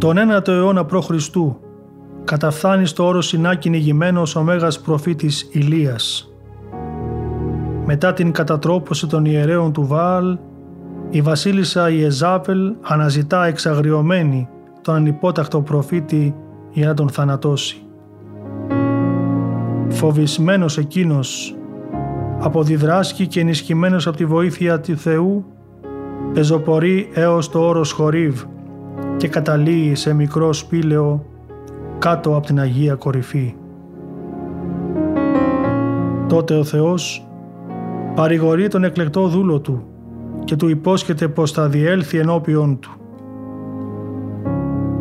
[0.00, 1.10] Τον 9ο αιώνα π.Χ.
[2.24, 6.32] καταφθάνει στο όρο Σινά κυνηγημένος ο Μέγας προφήτης Ηλίας.
[7.86, 10.38] Μετά την κατατρόπωση των ιερέων του Βάαλ,
[11.10, 14.48] η βασίλισσα Ιεζάβελ αναζητά εξαγριωμένη
[14.82, 16.34] τον ανυπότακτο προφήτη
[16.70, 17.82] για να τον θανατώσει.
[19.88, 21.56] Φοβισμένος εκείνος,
[22.38, 25.44] αποδιδράσκει και ενισχυμένος από τη βοήθεια του Θεού,
[26.32, 28.42] πεζοπορεί έως το όρος Χορίβ
[29.20, 31.24] και καταλύει σε μικρό σπήλαιο
[31.98, 33.54] κάτω από την Αγία Κορυφή.
[36.28, 37.28] Τότε ο Θεός
[38.14, 39.82] παρηγορεί τον εκλεκτό δούλο του
[40.44, 42.90] και του υπόσχεται πως θα διέλθει ενώπιον του.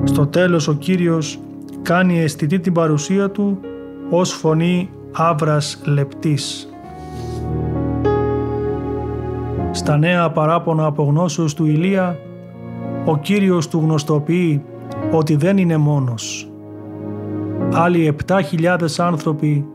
[0.04, 1.40] Στο τέλος ο Κύριος
[1.82, 3.60] κάνει αισθητή την παρουσία του
[4.10, 6.70] ως φωνή άβρας λεπτής.
[9.72, 12.20] Στα νέα παράπονα απογνώσεως του Ηλία,
[13.10, 14.64] ο Κύριος του γνωστοποιεί
[15.12, 16.52] ότι δεν είναι μόνος.
[17.74, 19.66] Άλλοι 7.000 άνθρωποι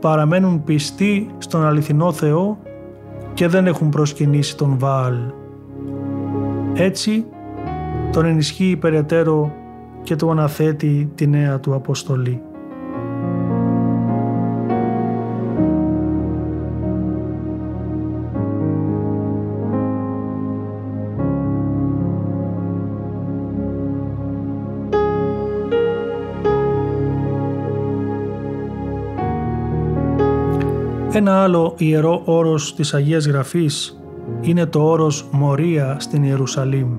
[0.00, 2.58] παραμένουν πιστοί στον αληθινό Θεό
[3.34, 5.16] και δεν έχουν προσκυνήσει τον Βάαλ.
[6.74, 7.24] Έτσι,
[8.12, 9.52] τον ενισχύει περαιτέρω
[10.02, 12.42] και του αναθέτει τη νέα του αποστολή.
[31.12, 34.02] Ένα άλλο ιερό όρος της Αγίας Γραφής
[34.40, 36.96] είναι το όρος Μορία στην Ιερουσαλήμ.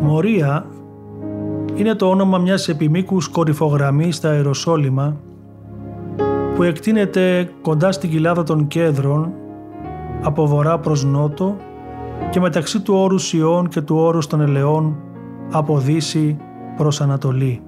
[0.00, 0.66] Μορία
[1.74, 5.16] είναι το όνομα μιας επιμήκους κορυφογραμμής στα Ιεροσόλυμα
[6.54, 9.32] που εκτείνεται κοντά στην κοιλάδα των Κέδρων
[10.22, 11.56] από βορρά προς νότο
[12.30, 14.96] και μεταξύ του όρου Σιών και του όρου των Ελαιών
[15.50, 16.36] από δύση
[16.76, 17.60] προς Ανατολή.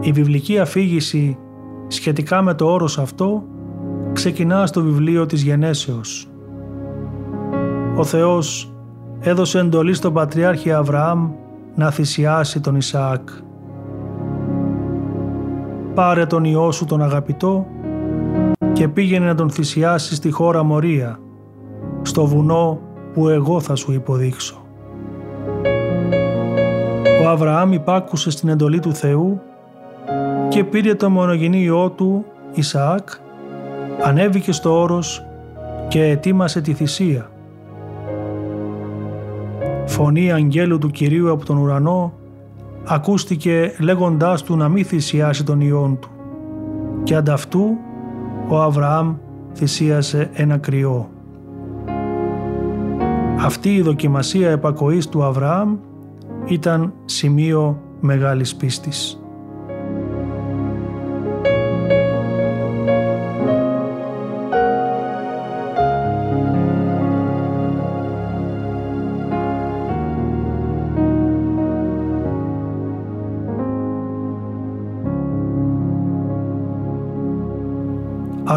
[0.00, 1.38] Η βιβλική αφήγηση
[1.92, 3.42] σχετικά με το όρος αυτό
[4.12, 6.28] ξεκινά στο βιβλίο της Γενέσεως.
[7.96, 8.74] Ο Θεός
[9.20, 11.30] έδωσε εντολή στον Πατριάρχη Αβραάμ
[11.74, 13.28] να θυσιάσει τον Ισαάκ.
[15.94, 17.66] Πάρε τον Υιό σου τον αγαπητό
[18.72, 21.18] και πήγαινε να τον θυσιάσει στη χώρα Μορία,
[22.02, 22.80] στο βουνό
[23.12, 24.62] που εγώ θα σου υποδείξω.
[27.24, 29.40] Ο Αβραάμ υπάκουσε στην εντολή του Θεού
[30.52, 32.24] και πήρε το μονογενή Υιό του
[32.54, 33.08] Ισαάκ,
[34.02, 35.24] ανέβηκε στο όρος
[35.88, 37.30] και ετοίμασε τη θυσία.
[39.86, 42.12] Φωνή αγγέλου του Κυρίου από τον ουρανό
[42.84, 46.08] ακούστηκε λέγοντάς του να μην θυσιάσει τον Υιόν του
[47.02, 47.76] και ανταυτού
[48.48, 49.14] ο Αβραάμ
[49.54, 51.10] θυσίασε ένα κρυό.
[53.38, 55.76] Αυτή η δοκιμασία επακοής του Αβραάμ
[56.46, 59.21] ήταν σημείο μεγάλης πίστης.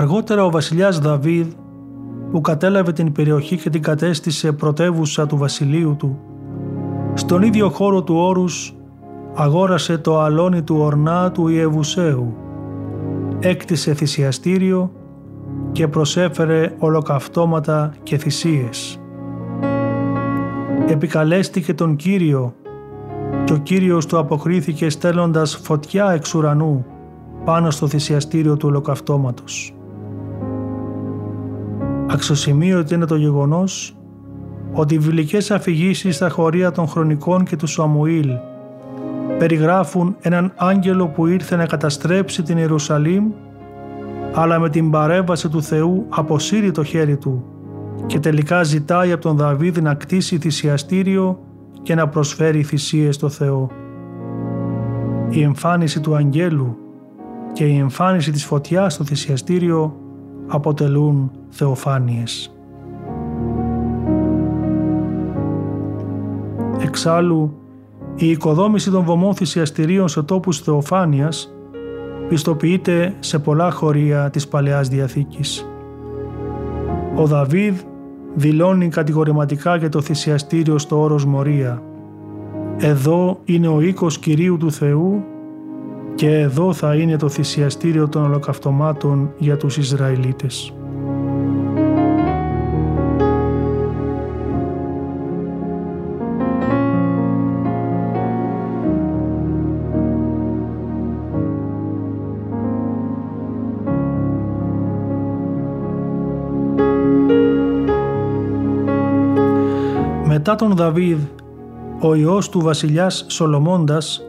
[0.06, 1.48] Αργότερα ο βασιλιάς Δαβίδ
[2.32, 6.20] που κατέλαβε την περιοχή και την κατέστησε πρωτεύουσα του βασιλείου του,
[7.14, 8.76] στον ίδιο χώρο του όρους
[9.36, 12.34] αγόρασε το αλόνι του ορνά του Ιεβουσαίου,
[13.40, 14.92] έκτισε θυσιαστήριο
[15.72, 19.00] και προσέφερε ολοκαυτώματα και θυσίες.
[20.88, 22.54] Επικαλέστηκε τον Κύριο
[23.44, 26.86] και ο Κύριος του αποκρίθηκε στέλνοντας φωτιά εξ ουρανού
[27.46, 29.75] πάνω στο θυσιαστήριο του ολοκαυτώματος.
[32.16, 33.96] Αξιοσημείωτο είναι το γεγονός
[34.74, 38.30] ότι οι βιβλικές αφηγήσεις στα χωρία των χρονικών και του Σαμουήλ
[39.38, 43.32] περιγράφουν έναν άγγελο που ήρθε να καταστρέψει την Ιερουσαλήμ
[44.34, 47.44] αλλά με την παρέμβαση του Θεού αποσύρει το χέρι του
[48.06, 51.40] και τελικά ζητάει από τον Δαβίδ να κτίσει θυσιαστήριο
[51.82, 53.70] και να προσφέρει θυσίες στο Θεό.
[55.30, 56.78] Η εμφάνιση του αγγέλου
[57.54, 59.96] και η εμφάνιση της φωτιάς στο θυσιαστήριο
[60.48, 62.56] αποτελούν θεοφάνειες.
[66.80, 67.54] Εξάλλου,
[68.16, 71.54] η οικοδόμηση των βωμών θυσιαστηρίων σε τόπους θεοφάνειας
[72.28, 75.68] πιστοποιείται σε πολλά χωρία της Παλαιάς Διαθήκης.
[77.16, 77.80] Ο Δαβίδ
[78.34, 81.82] δηλώνει κατηγορηματικά για το θυσιαστήριο στο όρος Μορία.
[82.78, 85.24] Εδώ είναι ο οίκος Κυρίου του Θεού
[86.16, 90.74] και εδώ θα είναι το θυσιαστήριο των ολοκαυτωμάτων για τους Ισραηλίτες.
[110.56, 111.20] Μετά τον Δαβίδ,
[112.00, 114.22] ο ιός του βασιλιάς Σολομώντας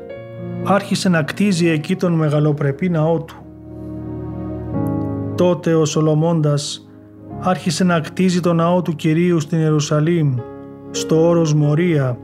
[0.64, 3.36] άρχισε να κτίζει εκεί τον μεγαλοπρεπή ναό του.
[5.34, 6.88] Τότε ο Σολομώντας
[7.40, 10.34] άρχισε να κτίζει τον ναό του Κυρίου στην Ιερουσαλήμ,
[10.90, 12.18] στο όρος Μορία,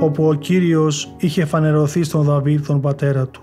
[0.00, 3.42] όπου ο Κύριος είχε φανερωθεί στον Δαβίδ τον πατέρα του.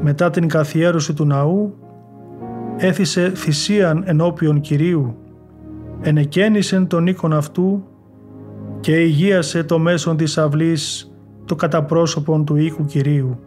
[0.00, 1.74] Μετά την καθιέρωση του ναού,
[2.76, 5.16] έθισε θυσίαν ενώπιον Κυρίου,
[6.00, 7.84] ενεκαίνησε τον οίκον αυτού
[8.80, 11.12] και υγείασε το μέσον της αυλής
[11.44, 13.38] το καταπρόσωπον του οίκου Κυρίου,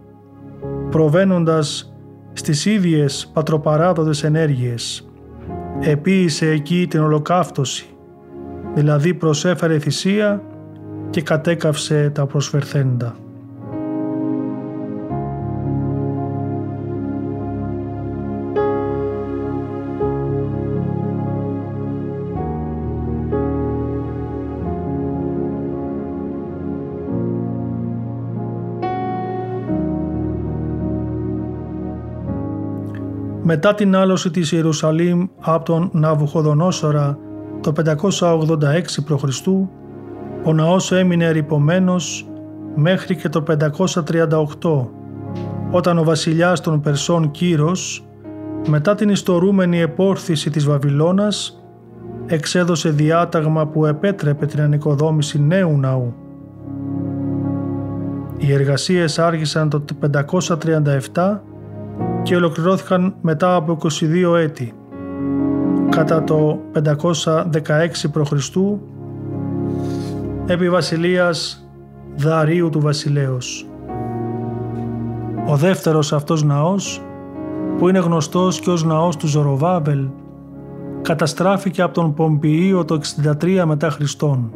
[0.90, 1.94] προβαίνοντας
[2.34, 5.08] στις ίδιες πατροπαράδοτες ενέργειες.
[5.80, 7.86] Επίησε εκεί την ολοκαύτωση,
[8.76, 10.42] δηλαδή προσέφερε θυσία
[11.10, 13.16] και κατέκαυσε τα προσφερθέντα.
[33.46, 37.18] Μετά την άλωση της Ιερουσαλήμ από τον Ναβουχοδονόσορα
[37.62, 39.48] το 586 π.Χ.
[40.44, 42.28] ο ναός έμεινε ερυπωμένος
[42.76, 44.88] μέχρι και το 538
[45.72, 48.06] όταν ο βασιλιάς των Περσών Κύρος
[48.68, 51.64] μετά την ιστορούμενη επόρθηση της Βαβυλώνας
[52.26, 56.14] εξέδωσε διάταγμα που επέτρεπε την ανοικοδόμηση νέου ναού.
[58.38, 59.84] Οι εργασίες άρχισαν το
[61.14, 61.40] 537
[62.24, 64.74] και ολοκληρώθηκαν μετά από 22 έτη.
[65.90, 67.44] Κατά το 516
[68.12, 68.32] π.Χ.
[70.46, 71.68] επί βασιλείας
[72.16, 73.68] Δαρίου του βασιλέως.
[75.48, 77.02] Ο δεύτερος αυτός ναός,
[77.78, 80.08] που είναι γνωστός και ως ναός του Ζωροβάβελ,
[81.02, 83.00] καταστράφηκε από τον Πομπιείο το
[83.42, 84.54] 63 μετά Χριστόν.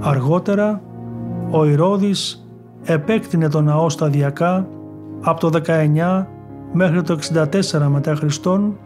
[0.00, 0.82] Αργότερα,
[1.50, 2.48] ο Ηρώδης
[2.84, 4.66] επέκτηνε τον ναό σταδιακά
[5.20, 6.24] από το 19
[6.72, 8.76] μέχρι το 64 μετά Χριστόν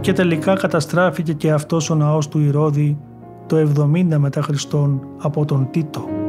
[0.00, 2.98] και τελικά καταστράφηκε και αυτός ο ναός του Ηρώδη
[3.46, 6.19] το 70 μετά Χριστόν από τον Τίτο.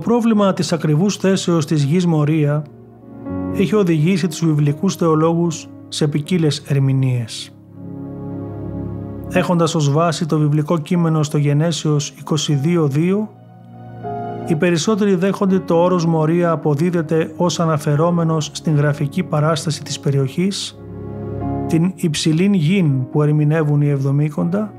[0.00, 2.62] Πρόβλημα της ακριβούς θέσεως της γης Μορία
[3.54, 7.54] έχει οδηγήσει τους βιβλικούς θεολόγους σε ποικίλες ερμηνείες.
[9.32, 13.28] Έχοντας ως βάση το βιβλικό κείμενο στο Γενέσιος 22.2,
[14.48, 20.78] οι περισσότεροι δέχονται το όρος Μορία αποδίδεται ως αναφερόμενος στην γραφική παράσταση της περιοχής,
[21.66, 24.72] την υψηλήν γην που ερμηνεύουν οι Εβδομήκοντα,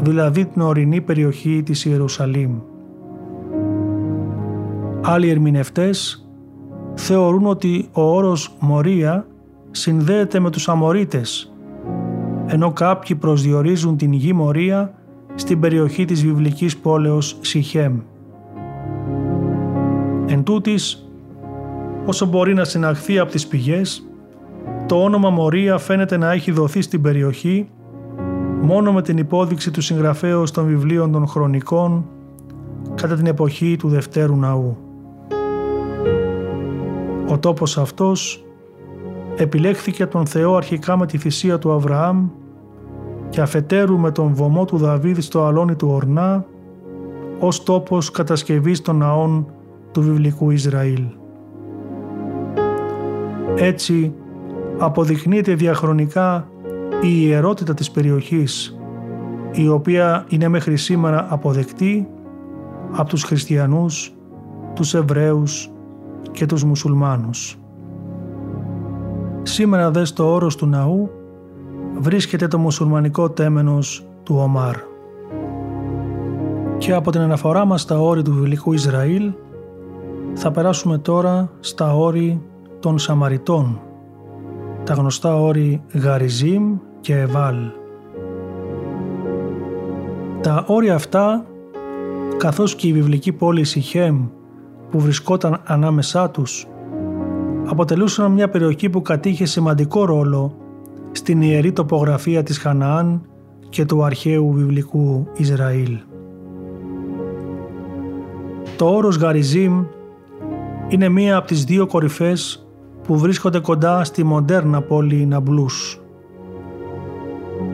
[0.00, 2.71] δηλαδή την ορεινή περιοχή της Ιερουσαλήμ.
[5.04, 6.26] Άλλοι ερμηνευτές
[6.94, 9.26] θεωρούν ότι ο όρος Μορία
[9.70, 11.52] συνδέεται με τους Αμορίτες,
[12.46, 14.94] ενώ κάποιοι προσδιορίζουν την γη Μορία
[15.34, 17.98] στην περιοχή της βιβλικής πόλεως Σιχέμ.
[20.26, 21.08] Εν τούτης,
[22.06, 24.06] όσο μπορεί να συναχθεί από τις πηγές,
[24.86, 27.68] το όνομα Μορία φαίνεται να έχει δοθεί στην περιοχή
[28.62, 32.04] μόνο με την υπόδειξη του συγγραφέως των βιβλίων των χρονικών
[32.94, 34.76] κατά την εποχή του Δευτέρου Ναού.
[37.32, 38.44] Ο τόπος αυτός
[39.36, 42.28] επιλέχθηκε τον Θεό αρχικά με τη θυσία του Αβραάμ
[43.28, 46.44] και αφετέρου με τον βωμό του Δαβίδ στο αλόνι του Ορνά
[47.40, 49.46] ως τόπος κατασκευής των ναών
[49.92, 51.02] του βιβλικού Ισραήλ.
[53.56, 54.14] Έτσι
[54.78, 56.48] αποδεικνύεται διαχρονικά
[57.02, 58.78] η ιερότητα της περιοχής
[59.52, 62.08] η οποία είναι μέχρι σήμερα αποδεκτή
[62.92, 64.14] από τους χριστιανούς,
[64.74, 65.71] τους Εβραίους
[66.30, 67.56] και τους μουσουλμάνους.
[69.42, 71.10] Σήμερα δες στο όρος του ναού
[71.98, 74.76] βρίσκεται το μουσουλμανικό τέμενος του Ομάρ.
[76.78, 79.32] Και από την αναφορά μας στα όρη του βιβλικού Ισραήλ
[80.34, 82.42] θα περάσουμε τώρα στα όρη
[82.80, 83.80] των Σαμαριτών,
[84.84, 87.56] τα γνωστά όρη Γαριζίμ και Εβάλ.
[90.40, 91.44] Τα όρια αυτά,
[92.36, 94.26] καθώς και η βιβλική πόλη Σιχέμ
[94.92, 96.66] που βρισκόταν ανάμεσά τους
[97.66, 100.56] αποτελούσαν μια περιοχή που κατήχε σημαντικό ρόλο
[101.12, 103.26] στην ιερή τοπογραφία της Χαναάν
[103.68, 105.98] και του αρχαίου βιβλικού Ισραήλ.
[108.76, 109.84] Το όρος Γαριζίμ
[110.88, 112.66] είναι μία από τις δύο κορυφές
[113.02, 116.00] που βρίσκονται κοντά στη μοντέρνα πόλη Ναμπλούς.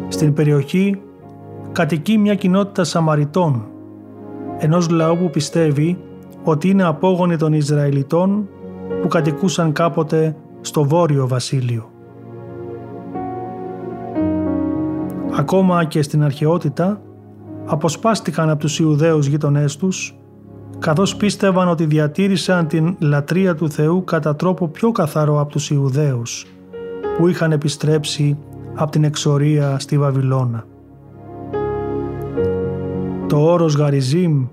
[0.08, 1.00] Στην περιοχή
[1.72, 3.66] κατοικεί μια κοινότητα Σαμαριτών
[4.58, 5.98] ενός λαού που πιστεύει
[6.50, 8.48] ότι είναι απόγονοι των Ισραηλιτών
[9.02, 11.90] που κατοικούσαν κάποτε στο Βόρειο Βασίλειο.
[15.36, 17.00] Ακόμα και στην αρχαιότητα
[17.66, 20.18] αποσπάστηκαν από τους Ιουδαίους γείτονές τους
[20.78, 26.46] καθώς πίστευαν ότι διατήρησαν την λατρεία του Θεού κατά τρόπο πιο καθαρό από τους Ιουδαίους
[27.18, 28.38] που είχαν επιστρέψει
[28.74, 30.64] από την εξορία στη Βαβυλώνα.
[33.26, 34.46] Το όρος Γαριζίμ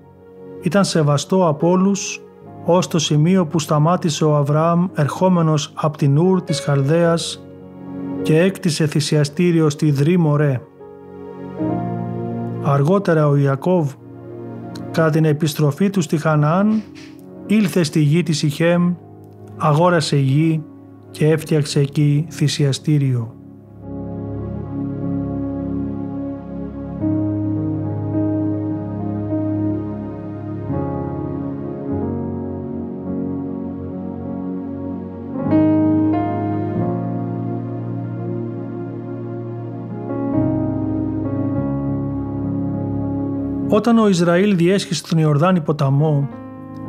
[0.66, 2.22] ήταν σεβαστό από όλους
[2.66, 7.46] ως το σημείο που σταμάτησε ο Αβραάμ ερχόμενος από την Ούρ της Χαλδαίας
[8.22, 10.62] και έκτισε θυσιαστήριο στη Δρή Μωρέ.
[12.64, 13.92] Αργότερα ο Ιακώβ
[14.92, 16.82] κατά την επιστροφή του στη Χαναάν
[17.46, 18.94] ήλθε στη γη της Ιχέμ,
[19.58, 20.64] αγόρασε γη
[21.12, 23.34] και έφτιαξε εκεί θυσιαστήριο.
[43.88, 46.30] Όταν ο Ισραήλ διέσχισε τον Ιορδάνη ποταμό,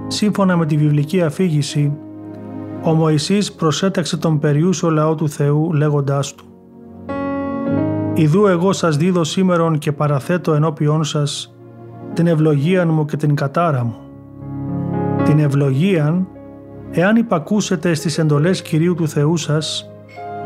[0.07, 1.97] σύμφωνα με τη βιβλική αφήγηση,
[2.83, 6.45] ο Μωυσής προσέταξε τον περιούσο λαό του Θεού λέγοντάς του
[8.15, 11.57] «Ιδού εγώ σας δίδω σήμερον και παραθέτω ενώπιόν σας
[12.13, 13.97] την ευλογία μου και την κατάρα μου.
[15.25, 16.27] Την ευλογία,
[16.91, 19.91] εάν υπακούσετε στις εντολές Κυρίου του Θεού σας,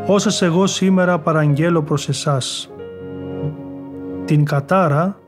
[0.07, 2.71] όσες εγώ σήμερα παραγγέλω προς εσάς.
[4.25, 5.20] Την κατάρα,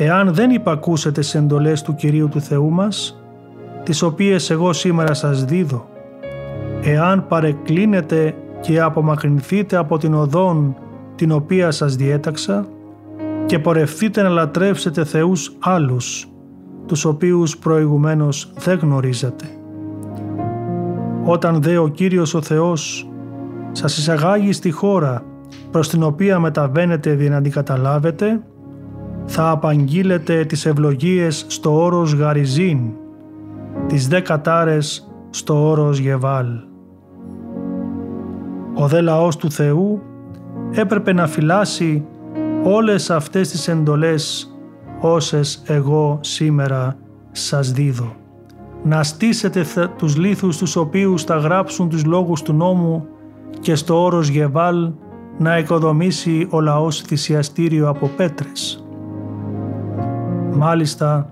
[0.00, 3.22] εάν δεν υπακούσετε σε εντολές του Κυρίου του Θεού μας,
[3.82, 5.88] τις οποίες εγώ σήμερα σας δίδω,
[6.82, 10.76] εάν παρεκκλίνετε και απομακρυνθείτε από την οδόν
[11.14, 12.66] την οποία σας διέταξα
[13.46, 16.28] και πορευθείτε να λατρεύσετε θεούς άλλους,
[16.86, 19.44] τους οποίους προηγουμένως δεν γνωρίζατε.
[21.24, 23.08] Όταν δε ο Κύριος ο Θεός
[23.72, 25.22] σας εισαγάγει στη χώρα
[25.70, 28.40] προς την οποία μεταβαίνετε για να αντικαταλάβετε,
[29.30, 32.78] θα απαγγείλετε τις ευλογίες στο όρος Γαριζίν,
[33.86, 36.46] τις δε κατάρες στο όρος Γεβάλ.
[38.74, 40.02] Ο δε λαός του Θεού
[40.70, 42.04] έπρεπε να φυλάσει
[42.64, 44.52] όλες αυτές τις εντολές
[45.00, 46.96] όσες εγώ σήμερα
[47.30, 48.14] σας δίδω.
[48.84, 49.66] Να στήσετε
[49.98, 53.06] τους λίθους τους οποίους θα γράψουν τους λόγους του νόμου
[53.60, 54.90] και στο όρος Γεβάλ
[55.38, 58.87] να οικοδομήσει ο λαός θυσιαστήριο από πέτρες.
[60.60, 61.28] Μάλιστα,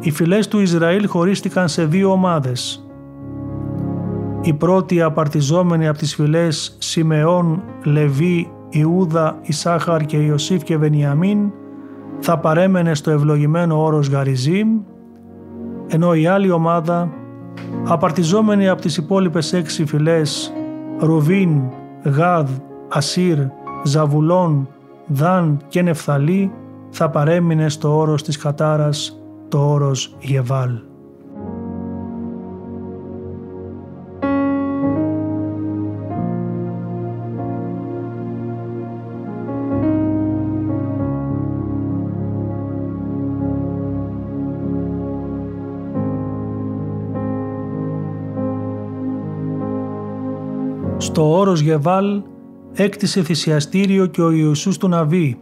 [0.00, 2.86] οι φυλές του Ισραήλ χωρίστηκαν σε δύο ομάδες.
[4.42, 11.38] Οι πρώτοι απαρτιζόμενοι από τις φυλές Σιμεών, Λεβί, Ιούδα, Ισάχαρ και Ιωσήφ και Βενιαμίν
[12.18, 14.68] θα παρέμενε στο ευλογημένο όρος Γαριζίμ,
[15.86, 17.10] ενώ η άλλη ομάδα,
[17.86, 20.52] απαρτιζόμενη από τις υπόλοιπες έξι φυλές
[20.98, 21.60] Ρουβίν,
[22.04, 22.48] Γάδ,
[22.88, 23.38] Ασύρ,
[23.84, 24.68] Ζαβουλών,
[25.06, 26.52] Δάν και Νεφθαλή,
[27.00, 30.70] θα παρέμεινε στο όρος της Κατάρας, το όρος Γεβάλ.
[50.96, 52.22] Στο όρος Γεβάλ
[52.72, 55.38] έκτισε θυσιαστήριο και ο Ιησούς του Ναβί,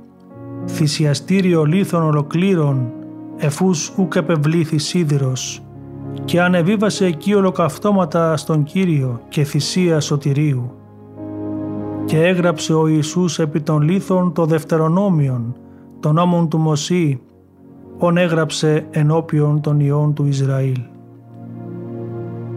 [0.67, 2.93] θυσιαστήριο λίθων ολοκλήρων,
[3.37, 5.63] εφούς ουκ επευλήθη σίδηρος,
[6.25, 10.71] και ανεβίβασε εκεί ολοκαυτώματα στον Κύριο και θυσία σωτηρίου.
[12.05, 15.57] Και έγραψε ο Ιησούς επί των λίθων το δευτερονόμιον,
[16.01, 17.21] των νόμων του Μωσή,
[17.99, 20.81] ον έγραψε ενώπιον των ιών του Ισραήλ.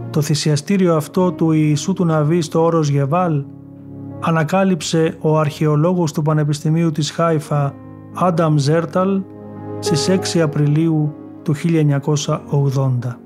[0.09, 3.43] Το θυσιαστήριο αυτό του Ιησού του Ναβί στο όρος Γεβάλ
[4.19, 7.73] ανακάλυψε ο αρχαιολόγος του Πανεπιστημίου της Χάιφα
[8.13, 9.21] Άνταμ Ζέρταλ
[9.79, 13.17] στις 6 Απριλίου του 1980.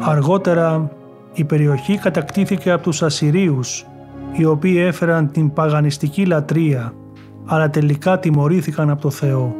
[0.00, 0.90] Αργότερα
[1.32, 3.86] η περιοχή κατακτήθηκε από τους Ασσυρίους
[4.32, 6.92] οι οποίοι έφεραν την παγανιστική λατρεία
[7.46, 9.54] αλλά τελικά τιμωρήθηκαν από το Θεό.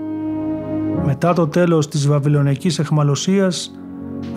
[1.05, 3.81] Μετά το τέλος της Βαβυλωνικής εχμαλωσίας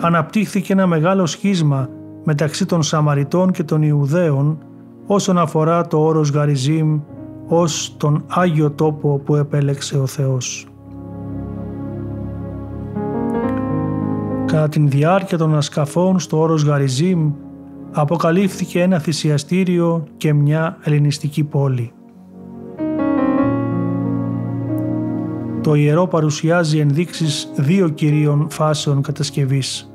[0.00, 1.88] αναπτύχθηκε ένα μεγάλο σχίσμα
[2.24, 4.58] μεταξύ των Σαμαριτών και των Ιουδαίων
[5.06, 7.00] όσον αφορά το όρος Γαριζίμ
[7.46, 10.66] ως τον Άγιο τόπο που επέλεξε ο Θεός.
[14.46, 17.32] Κατά τη διάρκεια των ασκαφών στο όρος Γαριζίμ
[17.92, 21.92] αποκαλύφθηκε ένα θυσιαστήριο και μια ελληνιστική πόλη.
[25.60, 29.88] Το ιερό παρουσιάζει ενδείξεις δύο κυρίων φάσεων κατασκευής–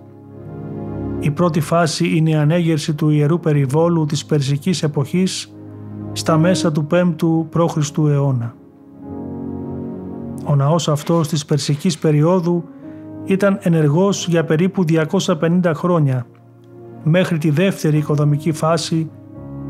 [1.20, 5.53] η πρώτη φάση είναι η ανέγερση του ιερού περιβόλου της Περσικής εποχής
[6.11, 7.97] στα μέσα του 5ου π.Χ.
[7.97, 8.53] αιώνα.
[10.45, 12.63] Ο ναός αυτός της Περσικής περίοδου
[13.26, 14.84] ήταν ενεργός για περίπου
[15.17, 16.26] 250 χρόνια
[17.03, 19.09] μέχρι τη δεύτερη οικοδομική φάση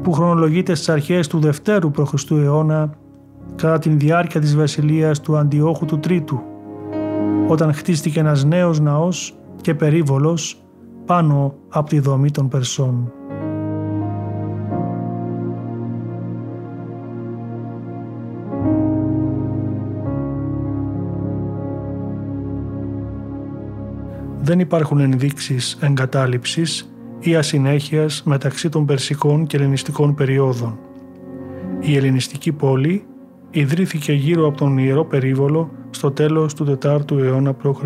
[0.04, 2.32] που χρονολογείται στις αρχές του δευτέρου π.Χ.
[2.32, 2.90] αιώνα
[3.56, 6.42] κατά την διάρκεια της βασιλείας του Αντιόχου του Τρίτου
[7.48, 10.64] όταν χτίστηκε ένας νέος ναός και περίβολος
[11.10, 13.12] πάνω από τη δομή των Περσών.
[24.42, 30.80] Δεν υπάρχουν ενδείξεις εγκατάλειψης ή ασυνέχειας μεταξύ των περσικών και ελληνιστικών περιόδων.
[31.80, 33.06] Η ελληνιστική πόλη
[33.52, 37.84] ιδρύθηκε γύρω από τον Ιερό Περίβολο στο τέλος του 4ου αιώνα π.Χ.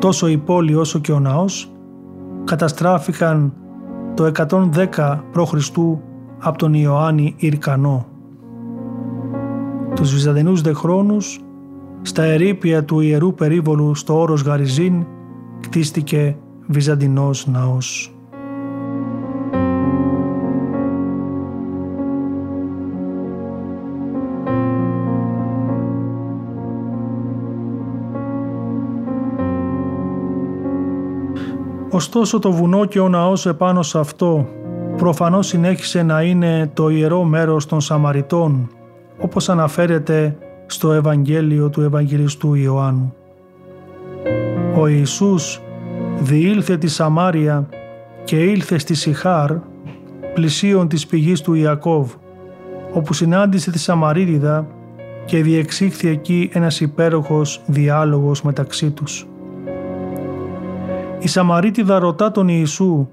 [0.00, 1.72] Τόσο η πόλη όσο και ο ναός
[2.44, 3.52] καταστράφηκαν
[4.14, 5.54] το 110 π.Χ.
[6.38, 8.06] από τον Ιωάννη Ιρκανό.
[9.94, 11.40] Τους Βυζαντινούς δε χρόνους,
[12.02, 15.06] στα ερήπια του Ιερού Περίβολου στο όρος Γαριζίν,
[15.60, 16.36] κτίστηκε
[16.66, 18.14] Βυζαντινός ναός.
[31.92, 34.48] Ωστόσο το βουνό και ο ναός επάνω σε αυτό
[34.96, 38.70] προφανώς συνέχισε να είναι το ιερό μέρος των Σαμαριτών
[39.20, 40.36] όπως αναφέρεται
[40.66, 43.14] στο Ευαγγέλιο του Ευαγγελιστού Ιωάννου.
[44.78, 45.60] Ο Ιησούς
[46.20, 47.68] διήλθε τη Σαμάρια
[48.24, 49.52] και ήλθε στη Σιχάρ
[50.34, 52.12] πλησίον της πηγής του Ιακώβ
[52.92, 54.66] όπου συνάντησε τη Σαμαρίτιδα
[55.24, 59.29] και διεξήχθη εκεί ένας υπέροχος διάλογος μεταξύ τους.
[61.22, 63.08] Η Σαμαρίτιδα ρωτά τον Ιησού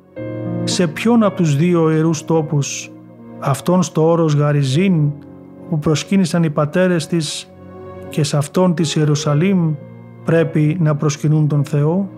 [0.64, 2.92] σε ποιον από τους δύο ιερούς τόπους,
[3.40, 5.12] αυτόν στο όρος Γαριζίν
[5.70, 7.52] που προσκύνησαν οι πατέρες της
[8.10, 9.74] και σε αυτόν της Ιερουσαλήμ
[10.26, 12.10] πρέπει να προσκυνούν τον Θεό.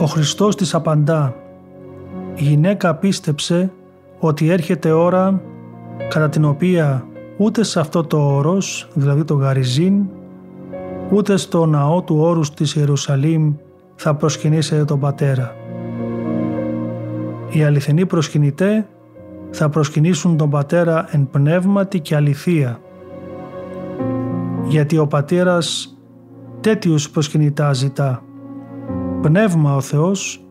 [0.00, 1.34] Ο Χριστός της απαντά
[2.34, 3.72] «Η γυναίκα πίστεψε
[4.18, 5.40] ότι έρχεται ώρα
[6.08, 7.06] κατά την οποία
[7.36, 9.94] ούτε σε αυτό το όρος, δηλαδή το Γαριζίν,
[11.10, 13.54] ούτε στο ναό του όρους της Ιερουσαλήμ
[14.02, 15.54] θα προσκυνήσετε τον Πατέρα.
[17.50, 18.86] Οι αληθινοί προσκυνητέ
[19.50, 22.80] θα προσκυνήσουν τον Πατέρα εν πνεύματι και αληθεία.
[24.66, 25.96] Γιατί ο Πατέρας
[26.60, 28.22] τέτοιους προσκυνητά ζητά.
[29.22, 30.44] Πνεύμα ο Θεός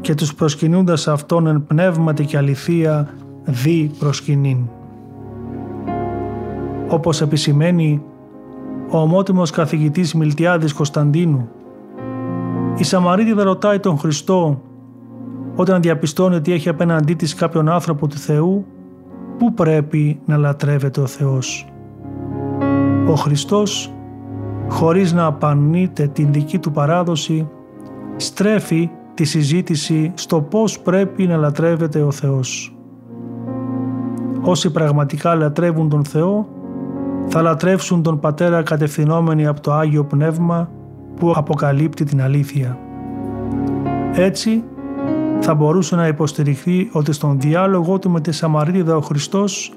[0.00, 3.08] και τους προσκυνούντας Αυτόν εν πνεύματι και αληθεία
[3.44, 4.58] δι προσκυνήν.
[6.88, 8.02] Όπως επισημαίνει
[8.90, 11.48] ο ομότιμος καθηγητής Μιλτιάδης Κωνσταντίνου
[12.76, 14.60] η Σαμαρίτιδα ρωτάει τον Χριστό
[15.56, 18.66] όταν διαπιστώνει ότι έχει απέναντί της κάποιον άνθρωπο του Θεού
[19.38, 21.66] πού πρέπει να λατρεύεται ο Θεός;
[23.08, 23.92] Ο Χριστός
[24.68, 27.48] χωρίς να απανείται την δική του παράδοση
[28.16, 32.76] στρέφει τη συζήτηση στο πώς πρέπει να λατρεύεται ο Θεός.
[34.40, 36.48] Όσοι πραγματικά λατρεύουν τον Θεό
[37.26, 40.70] θα λατρεύσουν τον Πατέρα κατευθυνόμενοι από το Άγιο Πνεύμα
[41.16, 42.78] που αποκαλύπτει την αλήθεια.
[44.14, 44.64] Έτσι
[45.40, 49.72] θα μπορούσε να υποστηριχθεί ότι στον διάλογο του με τη Σαμαρίτιδα ο Χριστός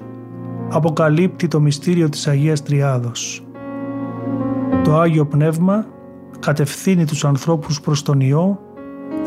[0.70, 3.46] αποκαλύπτει το μυστήριο της Αγίας Τριάδος.
[4.84, 5.86] Το Άγιο Πνεύμα
[6.40, 8.60] κατευθύνει τους ανθρώπους προς τον Υιό,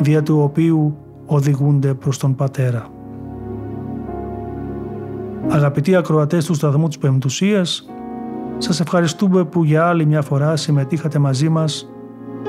[0.02, 2.88] δια του οποίου οδηγούνται προς τον Πατέρα.
[5.48, 7.90] Αγαπητοί ακροατές του σταθμού της Πεμπτουσίας,
[8.58, 11.90] σας ευχαριστούμε που για άλλη μια φορά συμμετείχατε μαζί μας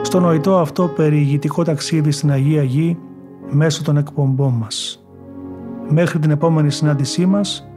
[0.02, 2.98] στο νοητό αυτό περιηγητικό ταξίδι στην Αγία Γη
[3.50, 5.04] μέσω των εκπομπών μας.
[5.88, 7.70] Μέχρι την επόμενη συνάντησή μας,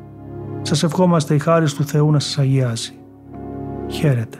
[0.61, 2.93] σας ευχόμαστε η χάρη του Θεού να σας αγιάζει.
[3.87, 4.37] Χαίρετε.